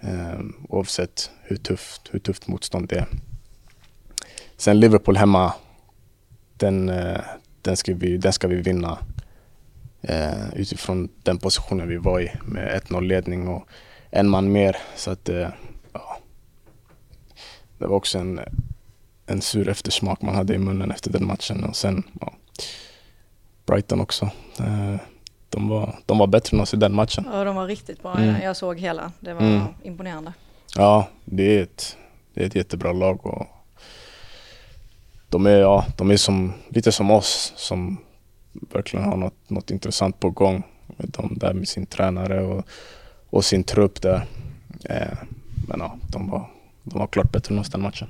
Eh, 0.00 0.40
oavsett 0.68 1.30
hur 1.42 1.56
tufft, 1.56 2.08
hur 2.10 2.18
tufft 2.18 2.48
motstånd 2.48 2.88
det 2.88 2.96
är. 2.96 3.06
Sen 4.56 4.80
Liverpool 4.80 5.16
hemma, 5.16 5.52
den, 6.56 6.88
eh, 6.88 7.20
den, 7.62 7.76
ska, 7.76 7.94
vi, 7.94 8.16
den 8.16 8.32
ska 8.32 8.48
vi 8.48 8.56
vinna 8.56 8.98
eh, 10.02 10.54
utifrån 10.54 11.08
den 11.22 11.38
positionen 11.38 11.88
vi 11.88 11.96
var 11.96 12.20
i 12.20 12.32
med 12.44 12.82
1-0 12.82 13.00
ledning 13.00 13.48
och 13.48 13.68
en 14.10 14.28
man 14.28 14.52
mer. 14.52 14.76
Så 14.96 15.10
att, 15.10 15.28
eh, 15.28 15.48
ja. 15.92 16.18
Det 17.78 17.86
var 17.86 17.96
också 17.96 18.18
en, 18.18 18.40
en 19.26 19.42
sur 19.42 19.68
eftersmak 19.68 20.22
man 20.22 20.34
hade 20.34 20.54
i 20.54 20.58
munnen 20.58 20.90
efter 20.90 21.12
den 21.12 21.26
matchen. 21.26 21.64
Och 21.64 21.76
sen 21.76 22.02
ja, 22.20 22.32
Brighton 23.68 24.00
också. 24.00 24.30
Eh, 24.60 24.96
de 25.48 25.68
var, 25.68 25.98
de 26.06 26.18
var 26.18 26.26
bättre 26.26 26.56
än 26.56 26.60
oss 26.60 26.74
i 26.74 26.76
den 26.76 26.94
matchen. 26.94 27.28
Ja, 27.32 27.44
de 27.44 27.56
var 27.56 27.66
riktigt 27.66 28.02
bra. 28.02 28.18
Mm. 28.18 28.42
Jag 28.42 28.56
såg 28.56 28.78
hela. 28.78 29.12
Det 29.20 29.34
var 29.34 29.40
mm. 29.40 29.62
imponerande. 29.82 30.32
Ja, 30.76 31.08
det 31.24 31.58
är, 31.58 31.62
ett, 31.62 31.96
det 32.34 32.42
är 32.42 32.46
ett 32.46 32.54
jättebra 32.54 32.92
lag. 32.92 33.26
Och 33.26 33.46
de 35.28 35.46
är, 35.46 35.58
ja, 35.58 35.86
de 35.96 36.10
är 36.10 36.16
som, 36.16 36.52
lite 36.68 36.92
som 36.92 37.10
oss 37.10 37.52
som 37.56 37.96
verkligen 38.52 39.04
har 39.04 39.16
något, 39.16 39.50
något 39.50 39.70
intressant 39.70 40.20
på 40.20 40.30
gång. 40.30 40.62
De 40.96 41.38
där 41.38 41.52
med 41.52 41.68
sin 41.68 41.86
tränare 41.86 42.40
och, 42.40 42.64
och 43.30 43.44
sin 43.44 43.64
trupp 43.64 44.02
där. 44.02 44.26
Eh, 44.84 45.18
men 45.68 45.80
ja, 45.80 45.96
de 46.12 46.30
var, 46.30 46.50
de 46.82 46.98
var 46.98 47.06
klart 47.06 47.32
bättre 47.32 47.54
än 47.54 47.60
oss 47.60 47.70
den 47.70 47.82
matchen. 47.82 48.08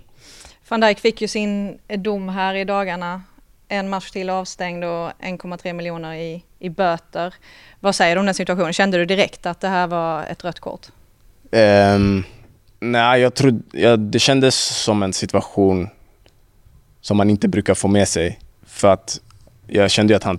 Van 0.69 0.81
Dijk 0.81 0.99
fick 0.99 1.21
ju 1.21 1.29
sin 1.29 1.79
dom 1.89 2.29
här 2.29 2.55
i 2.55 2.65
dagarna 2.65 3.23
en 3.69 3.89
match 3.89 4.11
till 4.11 4.31
avstängd 4.31 4.85
och 4.85 5.11
1,3 5.21 5.73
miljoner 5.73 6.15
i, 6.15 6.45
i 6.59 6.69
böter. 6.69 7.35
Vad 7.81 7.95
säger 7.95 8.17
du 8.17 8.21
om 8.21 8.27
den 8.27 8.35
situationen? 8.35 8.73
Kände 8.73 8.99
du 8.99 9.05
direkt 9.05 9.47
att 9.47 9.61
det 9.61 9.69
här 9.69 9.87
var 9.87 10.25
ett 10.25 10.45
rött 10.45 10.61
kort? 10.61 10.87
Um, 11.51 12.25
nej, 12.81 13.21
jag 13.21 13.35
trodde, 13.35 13.79
ja, 13.79 13.97
det 13.97 14.19
kändes 14.19 14.55
som 14.83 15.03
en 15.03 15.13
situation 15.13 15.89
som 17.01 17.17
man 17.17 17.31
inte 17.31 17.49
brukar 17.49 17.75
få 17.75 17.89
med 17.89 18.09
sig. 18.09 18.39
För 18.67 18.89
att 18.89 19.21
jag 19.67 19.91
kände 19.91 20.17
att 20.17 20.25
han, 20.25 20.39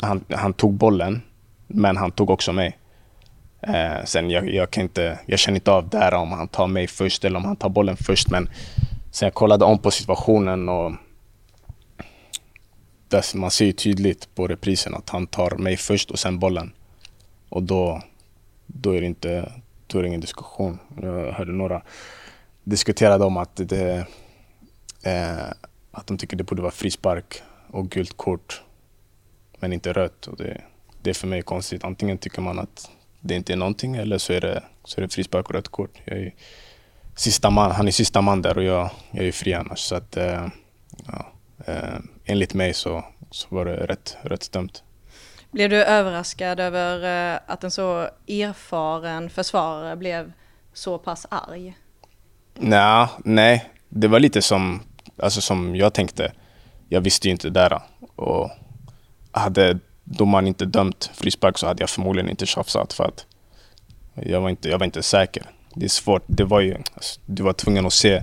han, 0.00 0.24
han 0.30 0.52
tog 0.52 0.74
bollen, 0.74 1.22
men 1.66 1.96
han 1.96 2.10
tog 2.10 2.30
också 2.30 2.52
mig. 2.52 2.78
Uh, 3.68 4.04
sen 4.04 4.30
jag, 4.30 4.54
jag, 4.54 4.70
kan 4.70 4.82
inte, 4.82 5.18
jag 5.26 5.38
känner 5.38 5.56
inte 5.56 5.72
av 5.72 5.88
där 5.88 6.14
om 6.14 6.32
han 6.32 6.48
tar 6.48 6.66
mig 6.66 6.86
först 6.86 7.24
eller 7.24 7.36
om 7.36 7.44
han 7.44 7.56
tar 7.56 7.68
bollen 7.68 7.96
först. 7.96 8.30
Men 8.30 8.48
sen 9.10 9.26
jag 9.26 9.34
kollade 9.34 9.64
om 9.64 9.78
på 9.78 9.90
situationen 9.90 10.68
och 10.68 10.92
där 13.08 13.36
man 13.36 13.50
ser 13.50 13.72
tydligt 13.72 14.34
på 14.34 14.46
reprisen 14.46 14.94
att 14.94 15.08
han 15.08 15.26
tar 15.26 15.50
mig 15.50 15.76
först 15.76 16.10
och 16.10 16.18
sen 16.18 16.38
bollen. 16.38 16.72
Och 17.48 17.62
då, 17.62 18.02
då, 18.66 18.92
är, 18.92 19.00
det 19.00 19.06
inte, 19.06 19.52
då 19.86 19.98
är 19.98 20.02
det 20.02 20.08
ingen 20.08 20.20
diskussion. 20.20 20.78
Jag 21.02 21.32
hörde 21.32 21.52
några 21.52 21.82
diskuterade 22.64 23.24
om 23.24 23.36
att, 23.36 23.56
det, 23.56 24.06
eh, 25.02 25.48
att 25.90 26.06
de 26.06 26.18
tycker 26.18 26.36
det 26.36 26.44
borde 26.44 26.62
vara 26.62 26.72
frispark 26.72 27.42
och 27.70 27.90
gult 27.90 28.16
kort, 28.16 28.62
men 29.58 29.72
inte 29.72 29.92
rött. 29.92 30.26
Och 30.26 30.36
det, 30.36 30.60
det 31.02 31.10
är 31.10 31.14
för 31.14 31.26
mig 31.26 31.42
konstigt. 31.42 31.84
Antingen 31.84 32.18
tycker 32.18 32.42
man 32.42 32.58
att 32.58 32.90
det 33.20 33.34
inte 33.34 33.52
är 33.52 33.56
någonting 33.56 33.96
eller 33.96 34.18
så 34.18 34.32
är 34.32 34.40
det, 34.40 34.62
så 34.84 35.00
är 35.00 35.02
det 35.02 35.12
frispark 35.12 35.48
och 35.48 35.54
rött 35.54 35.68
kort. 35.68 36.00
Jag 36.04 36.18
är 36.18 36.34
sista 37.16 37.50
man, 37.50 37.70
han 37.70 37.88
är 37.88 37.92
sista 37.92 38.20
man 38.20 38.42
där 38.42 38.58
och 38.58 38.64
jag, 38.64 38.90
jag 39.10 39.26
är 39.26 39.32
fri 39.32 39.54
annars. 39.54 39.78
Så 39.78 39.94
att, 39.94 40.16
eh, 40.16 40.46
ja, 41.06 41.32
eh, 41.66 41.98
enligt 42.24 42.54
mig 42.54 42.74
så, 42.74 43.04
så 43.30 43.46
var 43.50 43.64
det 43.64 43.76
rätt, 43.76 44.16
rätt 44.22 44.52
dömt. 44.52 44.82
Blev 45.50 45.70
du 45.70 45.84
överraskad 45.84 46.60
över 46.60 47.04
eh, 47.34 47.40
att 47.46 47.64
en 47.64 47.70
så 47.70 48.08
erfaren 48.28 49.30
försvarare 49.30 49.96
blev 49.96 50.32
så 50.72 50.98
pass 50.98 51.26
arg? 51.30 51.76
Nå, 52.54 53.08
nej, 53.24 53.70
det 53.88 54.08
var 54.08 54.20
lite 54.20 54.42
som, 54.42 54.82
alltså 55.22 55.40
som 55.40 55.76
jag 55.76 55.94
tänkte. 55.94 56.32
Jag 56.88 57.00
visste 57.00 57.28
ju 57.28 57.32
inte 57.32 57.50
det 57.50 57.60
där. 57.60 57.82
Och 58.16 58.50
hade 59.32 59.78
domaren 60.04 60.46
inte 60.46 60.64
dömt 60.64 61.10
frispark 61.14 61.58
så 61.58 61.66
hade 61.66 61.82
jag 61.82 61.90
förmodligen 61.90 62.30
inte 62.30 62.46
tjafsat 62.46 62.92
för 62.92 63.04
att 63.04 63.26
jag 64.14 64.40
var 64.40 64.50
inte, 64.50 64.68
jag 64.68 64.78
var 64.78 64.84
inte 64.84 65.02
säker. 65.02 65.42
Det 65.74 65.84
är 65.84 65.88
svårt. 65.88 66.22
Det 66.26 66.44
var 66.44 66.60
ju, 66.60 66.76
alltså, 66.94 67.20
du 67.26 67.42
var 67.42 67.52
tvungen 67.52 67.86
att 67.86 67.92
se 67.92 68.22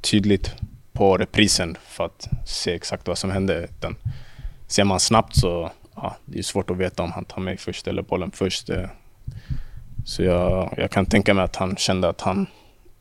tydligt 0.00 0.54
på 1.00 1.16
reprisen 1.16 1.76
för 1.82 2.04
att 2.04 2.28
se 2.46 2.74
exakt 2.74 3.08
vad 3.08 3.18
som 3.18 3.30
hände. 3.30 3.54
Utan 3.54 3.96
ser 4.66 4.84
man 4.84 5.00
snabbt 5.00 5.36
så 5.36 5.70
ja, 5.94 6.16
det 6.24 6.38
är 6.38 6.42
svårt 6.42 6.70
att 6.70 6.76
veta 6.76 7.02
om 7.02 7.12
han 7.12 7.24
tar 7.24 7.40
mig 7.40 7.56
först 7.56 7.86
eller 7.86 8.02
bollen 8.02 8.30
först. 8.30 8.70
Så 10.04 10.22
jag, 10.22 10.74
jag 10.76 10.90
kan 10.90 11.06
tänka 11.06 11.34
mig 11.34 11.44
att 11.44 11.56
han 11.56 11.76
kände 11.76 12.08
att 12.08 12.20
han, 12.20 12.46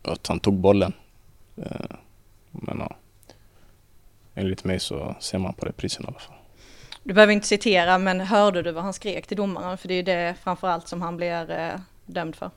att 0.04 0.28
han 0.28 0.40
tog 0.40 0.54
bollen. 0.54 0.94
Men 2.52 2.80
ja, 2.80 2.96
enligt 4.36 4.64
mig 4.64 4.80
så 4.80 5.16
ser 5.20 5.38
man 5.38 5.54
på 5.54 5.66
reprisen 5.66 6.04
i 6.04 6.08
alla 6.08 6.20
fall. 6.20 6.36
Du 7.04 7.14
behöver 7.14 7.34
inte 7.34 7.48
citera, 7.48 7.98
men 7.98 8.20
hörde 8.20 8.62
du 8.62 8.72
vad 8.72 8.84
han 8.84 8.94
skrek 8.94 9.28
till 9.28 9.38
domaren? 9.38 9.78
För 9.78 9.88
det 9.88 9.94
är 9.94 9.96
ju 9.96 10.04
det 10.04 10.36
framförallt 10.44 10.88
som 10.88 11.02
han 11.02 11.18
blir 11.18 11.52
eh, 11.52 11.80
dömd 12.06 12.36
för. 12.36 12.52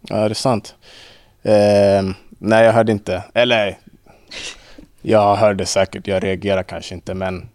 Ja, 0.00 0.16
det 0.16 0.32
är 0.32 0.34
sant. 0.34 0.74
Eh, 1.42 2.02
nej, 2.28 2.64
jag 2.64 2.72
hörde 2.72 2.92
inte. 2.92 3.24
Eller, 3.34 3.78
jag 5.02 5.36
hörde 5.36 5.66
säkert. 5.66 6.06
Jag 6.06 6.24
reagerade 6.24 6.64
kanske 6.64 6.94
inte, 6.94 7.14
men 7.14 7.48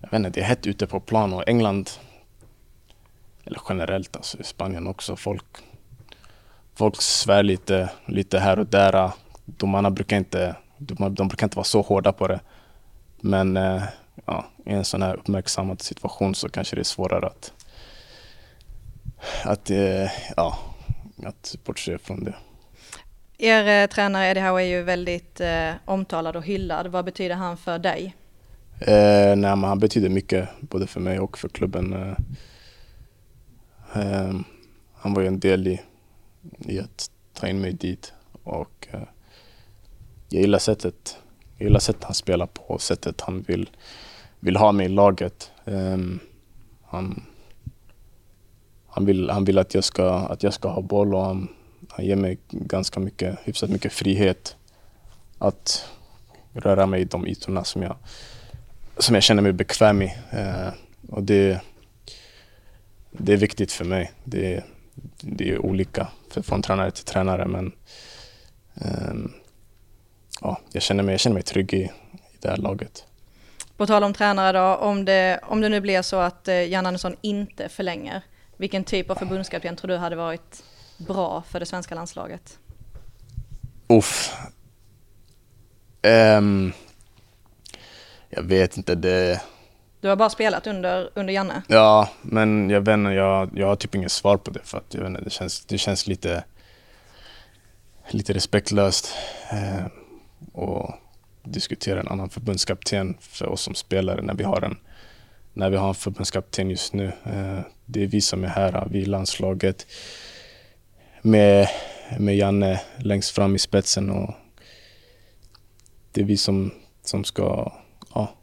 jag 0.00 0.10
vet 0.10 0.18
inte, 0.18 0.30
det 0.30 0.40
är 0.40 0.44
hett 0.44 0.66
ute 0.66 0.86
på 0.86 1.00
plan 1.00 1.32
och 1.32 1.48
England, 1.48 1.90
eller 3.44 3.60
generellt 3.68 4.16
alltså 4.16 4.40
i 4.40 4.44
Spanien 4.44 4.86
också, 4.86 5.16
folk, 5.16 5.44
folk 6.74 7.02
svär 7.02 7.42
lite, 7.42 7.90
lite 8.06 8.38
här 8.38 8.58
och 8.58 8.66
där. 8.66 9.10
Domarna 9.44 9.90
brukar 9.90 10.16
inte, 10.16 10.56
de, 10.78 11.14
de 11.14 11.28
brukar 11.28 11.46
inte 11.46 11.56
vara 11.56 11.64
så 11.64 11.82
hårda 11.82 12.12
på 12.12 12.28
det. 12.28 12.40
Men 13.20 13.56
eh, 13.56 13.82
ja, 14.26 14.44
i 14.66 14.72
en 14.72 14.84
sån 14.84 15.02
här 15.02 15.14
uppmärksammad 15.16 15.82
situation 15.82 16.34
så 16.34 16.48
kanske 16.48 16.76
det 16.76 16.82
är 16.82 16.84
svårare 16.84 17.26
att, 17.26 17.52
att, 19.44 19.70
eh, 19.70 20.10
ja, 20.36 20.58
att 21.26 21.56
bortse 21.64 21.98
från 21.98 22.24
det. 22.24 22.34
Er 23.44 23.82
eh, 23.82 23.88
tränare 23.88 24.26
Eddie 24.26 24.40
Howe 24.40 24.62
är 24.62 24.66
ju 24.66 24.82
väldigt 24.82 25.40
eh, 25.40 25.72
omtalad 25.84 26.36
och 26.36 26.44
hyllad. 26.44 26.86
Vad 26.86 27.04
betyder 27.04 27.34
han 27.34 27.56
för 27.56 27.78
dig? 27.78 28.16
Eh, 28.80 29.36
nej, 29.36 29.56
men 29.56 29.64
han 29.64 29.78
betyder 29.78 30.08
mycket 30.08 30.48
både 30.60 30.86
för 30.86 31.00
mig 31.00 31.20
och 31.20 31.38
för 31.38 31.48
klubben. 31.48 31.92
Eh, 31.92 32.16
eh, 33.94 34.34
han 34.94 35.14
var 35.14 35.22
ju 35.22 35.28
en 35.28 35.40
del 35.40 35.68
i, 35.68 35.80
i 36.58 36.80
att 36.80 37.10
ta 37.32 37.48
in 37.48 37.60
mig 37.60 37.72
dit 37.72 38.12
och 38.42 38.88
eh, 38.90 39.00
jag 40.28 40.40
gillar 40.40 40.58
sättet 40.58 41.18
jag 41.56 41.66
gillar 41.66 41.80
sättet 41.80 42.04
han 42.04 42.14
spelar 42.14 42.46
på 42.46 42.62
och 42.62 42.82
sättet 42.82 43.20
han 43.20 43.42
vill, 43.42 43.70
vill 44.40 44.56
ha 44.56 44.72
mig 44.72 44.86
i 44.86 44.88
laget. 44.88 45.50
Ehm, 45.64 46.20
han, 46.84 47.22
han, 48.86 49.04
vill, 49.04 49.30
han 49.30 49.44
vill 49.44 49.58
att 49.58 49.74
jag 49.74 49.84
ska, 49.84 50.10
att 50.10 50.42
jag 50.42 50.54
ska 50.54 50.68
ha 50.68 50.82
boll 50.82 51.14
och 51.14 51.24
han, 51.24 51.48
han 51.92 52.04
ger 52.04 52.16
mig 52.16 52.38
ganska 52.50 53.00
mycket, 53.00 53.38
hyfsat 53.44 53.70
mycket 53.70 53.92
frihet 53.92 54.56
att 55.38 55.88
röra 56.52 56.86
mig 56.86 57.00
i 57.00 57.04
de 57.04 57.26
ytorna 57.26 57.64
som 57.64 57.82
jag, 57.82 57.96
som 58.98 59.14
jag 59.14 59.24
känner 59.24 59.42
mig 59.42 59.52
bekväm 59.52 60.02
i. 60.02 60.16
Eh, 60.30 60.68
och 61.08 61.22
det, 61.22 61.60
det 63.10 63.32
är 63.32 63.36
viktigt 63.36 63.72
för 63.72 63.84
mig. 63.84 64.12
Det, 64.24 64.64
det 65.20 65.50
är 65.50 65.58
olika 65.58 66.08
för, 66.30 66.42
från 66.42 66.62
tränare 66.62 66.90
till 66.90 67.04
tränare 67.04 67.46
men 67.46 67.72
eh, 68.74 69.14
ja, 70.40 70.60
jag, 70.72 70.82
känner 70.82 71.02
mig, 71.02 71.12
jag 71.12 71.20
känner 71.20 71.34
mig 71.34 71.42
trygg 71.42 71.74
i, 71.74 71.82
i 71.82 71.90
det 72.40 72.48
här 72.48 72.56
laget. 72.56 73.04
På 73.76 73.86
tal 73.86 74.04
om 74.04 74.14
tränare 74.14 74.58
då, 74.58 74.76
om 74.76 75.04
det, 75.04 75.40
om 75.42 75.60
det 75.60 75.68
nu 75.68 75.80
blir 75.80 76.02
så 76.02 76.16
att 76.16 76.48
eh, 76.48 76.54
Jan 76.54 76.86
Andersson 76.86 77.16
inte 77.20 77.68
förlänger, 77.68 78.22
vilken 78.56 78.84
typ 78.84 79.10
av 79.10 79.14
förbundskapten 79.14 79.76
tror 79.76 79.88
du 79.88 79.96
hade 79.96 80.16
varit 80.16 80.64
bra 81.06 81.42
för 81.48 81.60
det 81.60 81.66
svenska 81.66 81.94
landslaget? 81.94 82.58
Uff. 83.86 84.36
Um, 86.02 86.72
jag 88.30 88.42
vet 88.42 88.76
inte, 88.76 88.94
det... 88.94 89.40
Du 90.00 90.08
har 90.08 90.16
bara 90.16 90.30
spelat 90.30 90.66
under, 90.66 91.10
under 91.14 91.34
Janne? 91.34 91.62
Ja, 91.68 92.08
men 92.22 92.70
jag 92.70 92.80
vet 92.80 92.94
inte, 92.94 93.10
jag, 93.10 93.50
jag 93.54 93.66
har 93.66 93.76
typ 93.76 93.94
inget 93.94 94.12
svar 94.12 94.36
på 94.36 94.50
det 94.50 94.60
för 94.64 94.78
att 94.78 94.94
jag 94.94 95.00
vet 95.00 95.08
inte, 95.08 95.20
det, 95.20 95.30
känns, 95.30 95.64
det 95.64 95.78
känns 95.78 96.06
lite, 96.06 96.44
lite 98.10 98.32
respektlöst. 98.32 99.14
Uh, 99.52 99.86
och 100.52 100.94
diskutera 101.44 102.00
en 102.00 102.08
annan 102.08 102.30
förbundskapten 102.30 103.16
för 103.20 103.46
oss 103.46 103.62
som 103.62 103.74
spelare 103.74 104.22
när 104.22 104.34
vi 104.34 104.44
har 104.44 104.62
en, 104.62 104.76
när 105.52 105.70
vi 105.70 105.76
har 105.76 105.88
en 105.88 105.94
förbundskapten 105.94 106.70
just 106.70 106.92
nu. 106.92 107.06
Eh, 107.06 107.60
det 107.86 108.02
är 108.02 108.06
vi 108.06 108.20
som 108.20 108.44
är 108.44 108.48
här, 108.48 108.88
vi 108.90 108.98
i 108.98 109.04
landslaget 109.04 109.86
med, 111.22 111.68
med 112.18 112.36
Janne 112.36 112.80
längst 112.98 113.30
fram 113.30 113.54
i 113.54 113.58
spetsen 113.58 114.10
och 114.10 114.34
det 116.12 116.20
är 116.20 116.24
vi 116.24 116.36
som, 116.36 116.70
som 117.02 117.24
ska 117.24 117.72
ja, 118.14 118.34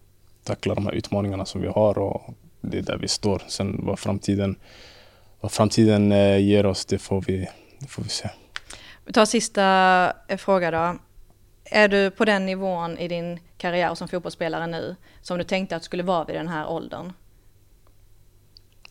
tackla 0.43 0.75
de 0.75 0.85
här 0.85 0.93
utmaningarna 0.93 1.45
som 1.45 1.61
vi 1.61 1.67
har 1.67 1.97
och 1.97 2.33
det 2.61 2.77
är 2.77 2.81
där 2.81 2.97
vi 2.97 3.07
står. 3.07 3.41
Sen 3.47 3.79
vad 3.85 3.99
framtiden, 3.99 4.55
vad 5.39 5.51
framtiden 5.51 6.11
eh, 6.11 6.37
ger 6.37 6.65
oss, 6.65 6.85
det 6.85 6.97
får 6.97 7.21
vi, 7.21 7.49
det 7.79 7.87
får 7.87 8.03
vi 8.03 8.09
se. 8.09 8.29
Vi 9.05 9.13
tar 9.13 9.25
sista 9.25 9.63
eh, 10.27 10.37
fråga 10.37 10.71
då. 10.71 10.97
Är 11.63 11.87
du 11.87 12.11
på 12.11 12.25
den 12.25 12.45
nivån 12.45 12.97
i 12.97 13.07
din 13.07 13.39
karriär 13.57 13.95
som 13.95 14.07
fotbollsspelare 14.07 14.67
nu 14.67 14.95
som 15.21 15.37
du 15.37 15.43
tänkte 15.43 15.75
att 15.75 15.81
du 15.81 15.85
skulle 15.85 16.03
vara 16.03 16.25
vid 16.25 16.35
den 16.35 16.47
här 16.47 16.69
åldern? 16.69 17.13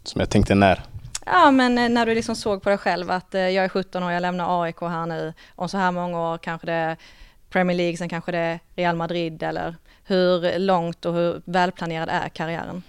Som 0.02 0.20
jag 0.20 0.30
tänkte 0.30 0.54
när? 0.54 0.82
Ja, 1.32 1.50
men 1.50 1.78
eh, 1.78 1.88
när 1.88 2.06
du 2.06 2.14
liksom 2.14 2.36
såg 2.36 2.62
på 2.62 2.68
dig 2.68 2.78
själv 2.78 3.10
att 3.10 3.34
eh, 3.34 3.40
jag 3.40 3.64
är 3.64 3.68
17 3.68 4.02
år, 4.02 4.12
jag 4.12 4.20
lämnar 4.20 4.62
AIK 4.62 4.80
här 4.80 5.06
nu, 5.06 5.32
om 5.54 5.68
så 5.68 5.78
här 5.78 5.92
många 5.92 6.20
år 6.20 6.38
kanske 6.38 6.66
det 6.66 6.72
är 6.72 6.96
Premier 7.50 7.76
League, 7.76 7.96
sen 7.96 8.08
kanske 8.08 8.32
det 8.32 8.38
är 8.38 8.60
Real 8.76 8.96
Madrid 8.96 9.42
eller 9.42 9.76
hur 10.04 10.58
långt 10.58 11.04
och 11.04 11.14
hur 11.14 11.42
välplanerad 11.44 12.08
är 12.08 12.28
karriären? 12.28 12.82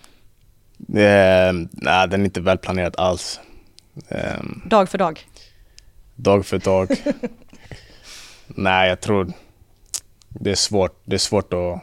Eh, 0.80 1.68
nej, 1.72 2.08
den 2.08 2.22
är 2.22 2.26
inte 2.26 2.42
välplanerad 2.42 2.96
alls. 2.98 3.40
Eh, 4.08 4.44
dag 4.66 4.90
för 4.90 4.98
dag? 4.98 5.26
Dag 6.16 6.46
för 6.46 6.58
dag. 6.58 6.90
nej, 8.48 8.90
jag 8.90 9.02
tror 9.02 9.34
det 10.30 10.52
är 10.52 10.56
svårt, 10.56 11.02
det 11.06 11.16
är 11.16 11.20
svårt 11.20 11.54
att, 11.54 11.82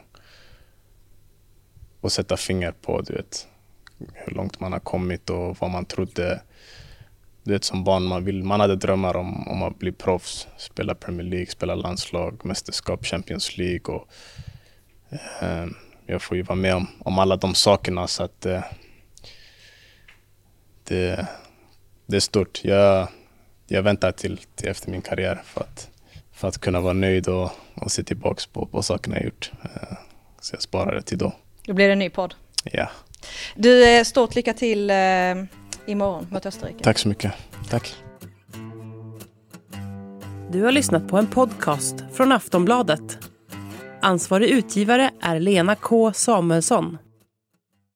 att 2.01 2.11
sätta 2.11 2.37
finger 2.37 2.71
på 2.71 3.01
du 3.01 3.13
vet, 3.13 3.47
hur 4.13 4.33
långt 4.33 4.59
man 4.59 4.73
har 4.73 4.79
kommit 4.79 5.29
och 5.29 5.57
vad 5.59 5.69
man 5.69 5.85
trodde. 5.85 6.41
Du 7.43 7.53
vet, 7.53 7.63
som 7.63 7.83
barn 7.83 8.03
man, 8.03 8.25
vill, 8.25 8.43
man 8.43 8.59
hade 8.59 8.75
drömmar 8.75 9.17
om, 9.17 9.47
om 9.47 9.63
att 9.63 9.79
bli 9.79 9.91
proffs, 9.91 10.47
spela 10.57 10.95
Premier 10.95 11.27
League, 11.27 11.45
spela 11.45 11.75
landslag, 11.75 12.45
mästerskap, 12.45 13.05
Champions 13.05 13.57
League. 13.57 13.95
Och, 13.95 14.07
eh, 15.41 15.65
jag 16.05 16.21
får 16.21 16.37
ju 16.37 16.43
vara 16.43 16.55
med 16.55 16.75
om, 16.75 16.87
om 16.99 17.19
alla 17.19 17.35
de 17.35 17.55
sakerna 17.55 18.07
så 18.07 18.23
att 18.23 18.45
eh, 18.45 18.63
det, 20.83 21.27
det 22.05 22.15
är 22.15 22.19
stort. 22.19 22.61
Jag, 22.63 23.07
jag 23.67 23.83
väntar 23.83 24.11
till, 24.11 24.37
till 24.55 24.67
efter 24.67 24.91
min 24.91 25.01
karriär 25.01 25.41
för 25.45 25.61
att 25.61 25.89
för 26.37 26.47
att 26.47 26.57
kunna 26.57 26.81
vara 26.81 26.93
nöjd 26.93 27.27
och, 27.27 27.51
och 27.73 27.91
se 27.91 28.03
tillbaka 28.03 28.41
på, 28.53 28.65
på 28.65 28.81
sakerna 28.81 29.15
jag 29.15 29.25
gjort. 29.25 29.51
Eh, 29.63 29.97
så 30.41 30.55
jag 30.55 30.61
sparar 30.61 30.95
det 30.95 31.01
till 31.01 31.17
då. 31.17 31.33
Då 31.65 31.73
blir 31.73 31.87
det 31.87 31.91
en 31.91 31.99
ny 31.99 32.09
podd. 32.09 32.35
Ja. 32.63 32.89
Du, 33.55 33.97
eh, 33.97 34.03
stort 34.03 34.35
lycka 34.35 34.53
till 34.53 34.89
eh, 34.89 34.95
imorgon 35.87 36.27
mot 36.31 36.45
Österrike. 36.45 36.83
Tack 36.83 36.97
så 36.97 37.07
mycket. 37.07 37.33
Tack. 37.69 37.95
Du 40.51 40.63
har 40.63 40.71
lyssnat 40.71 41.07
på 41.07 41.17
en 41.17 41.27
podcast 41.27 41.95
från 42.13 42.31
Aftonbladet. 42.31 43.17
Ansvarig 44.01 44.49
utgivare 44.49 45.11
är 45.21 45.39
Lena 45.39 45.75
K 45.75 46.13
Samuelsson. 46.13 46.97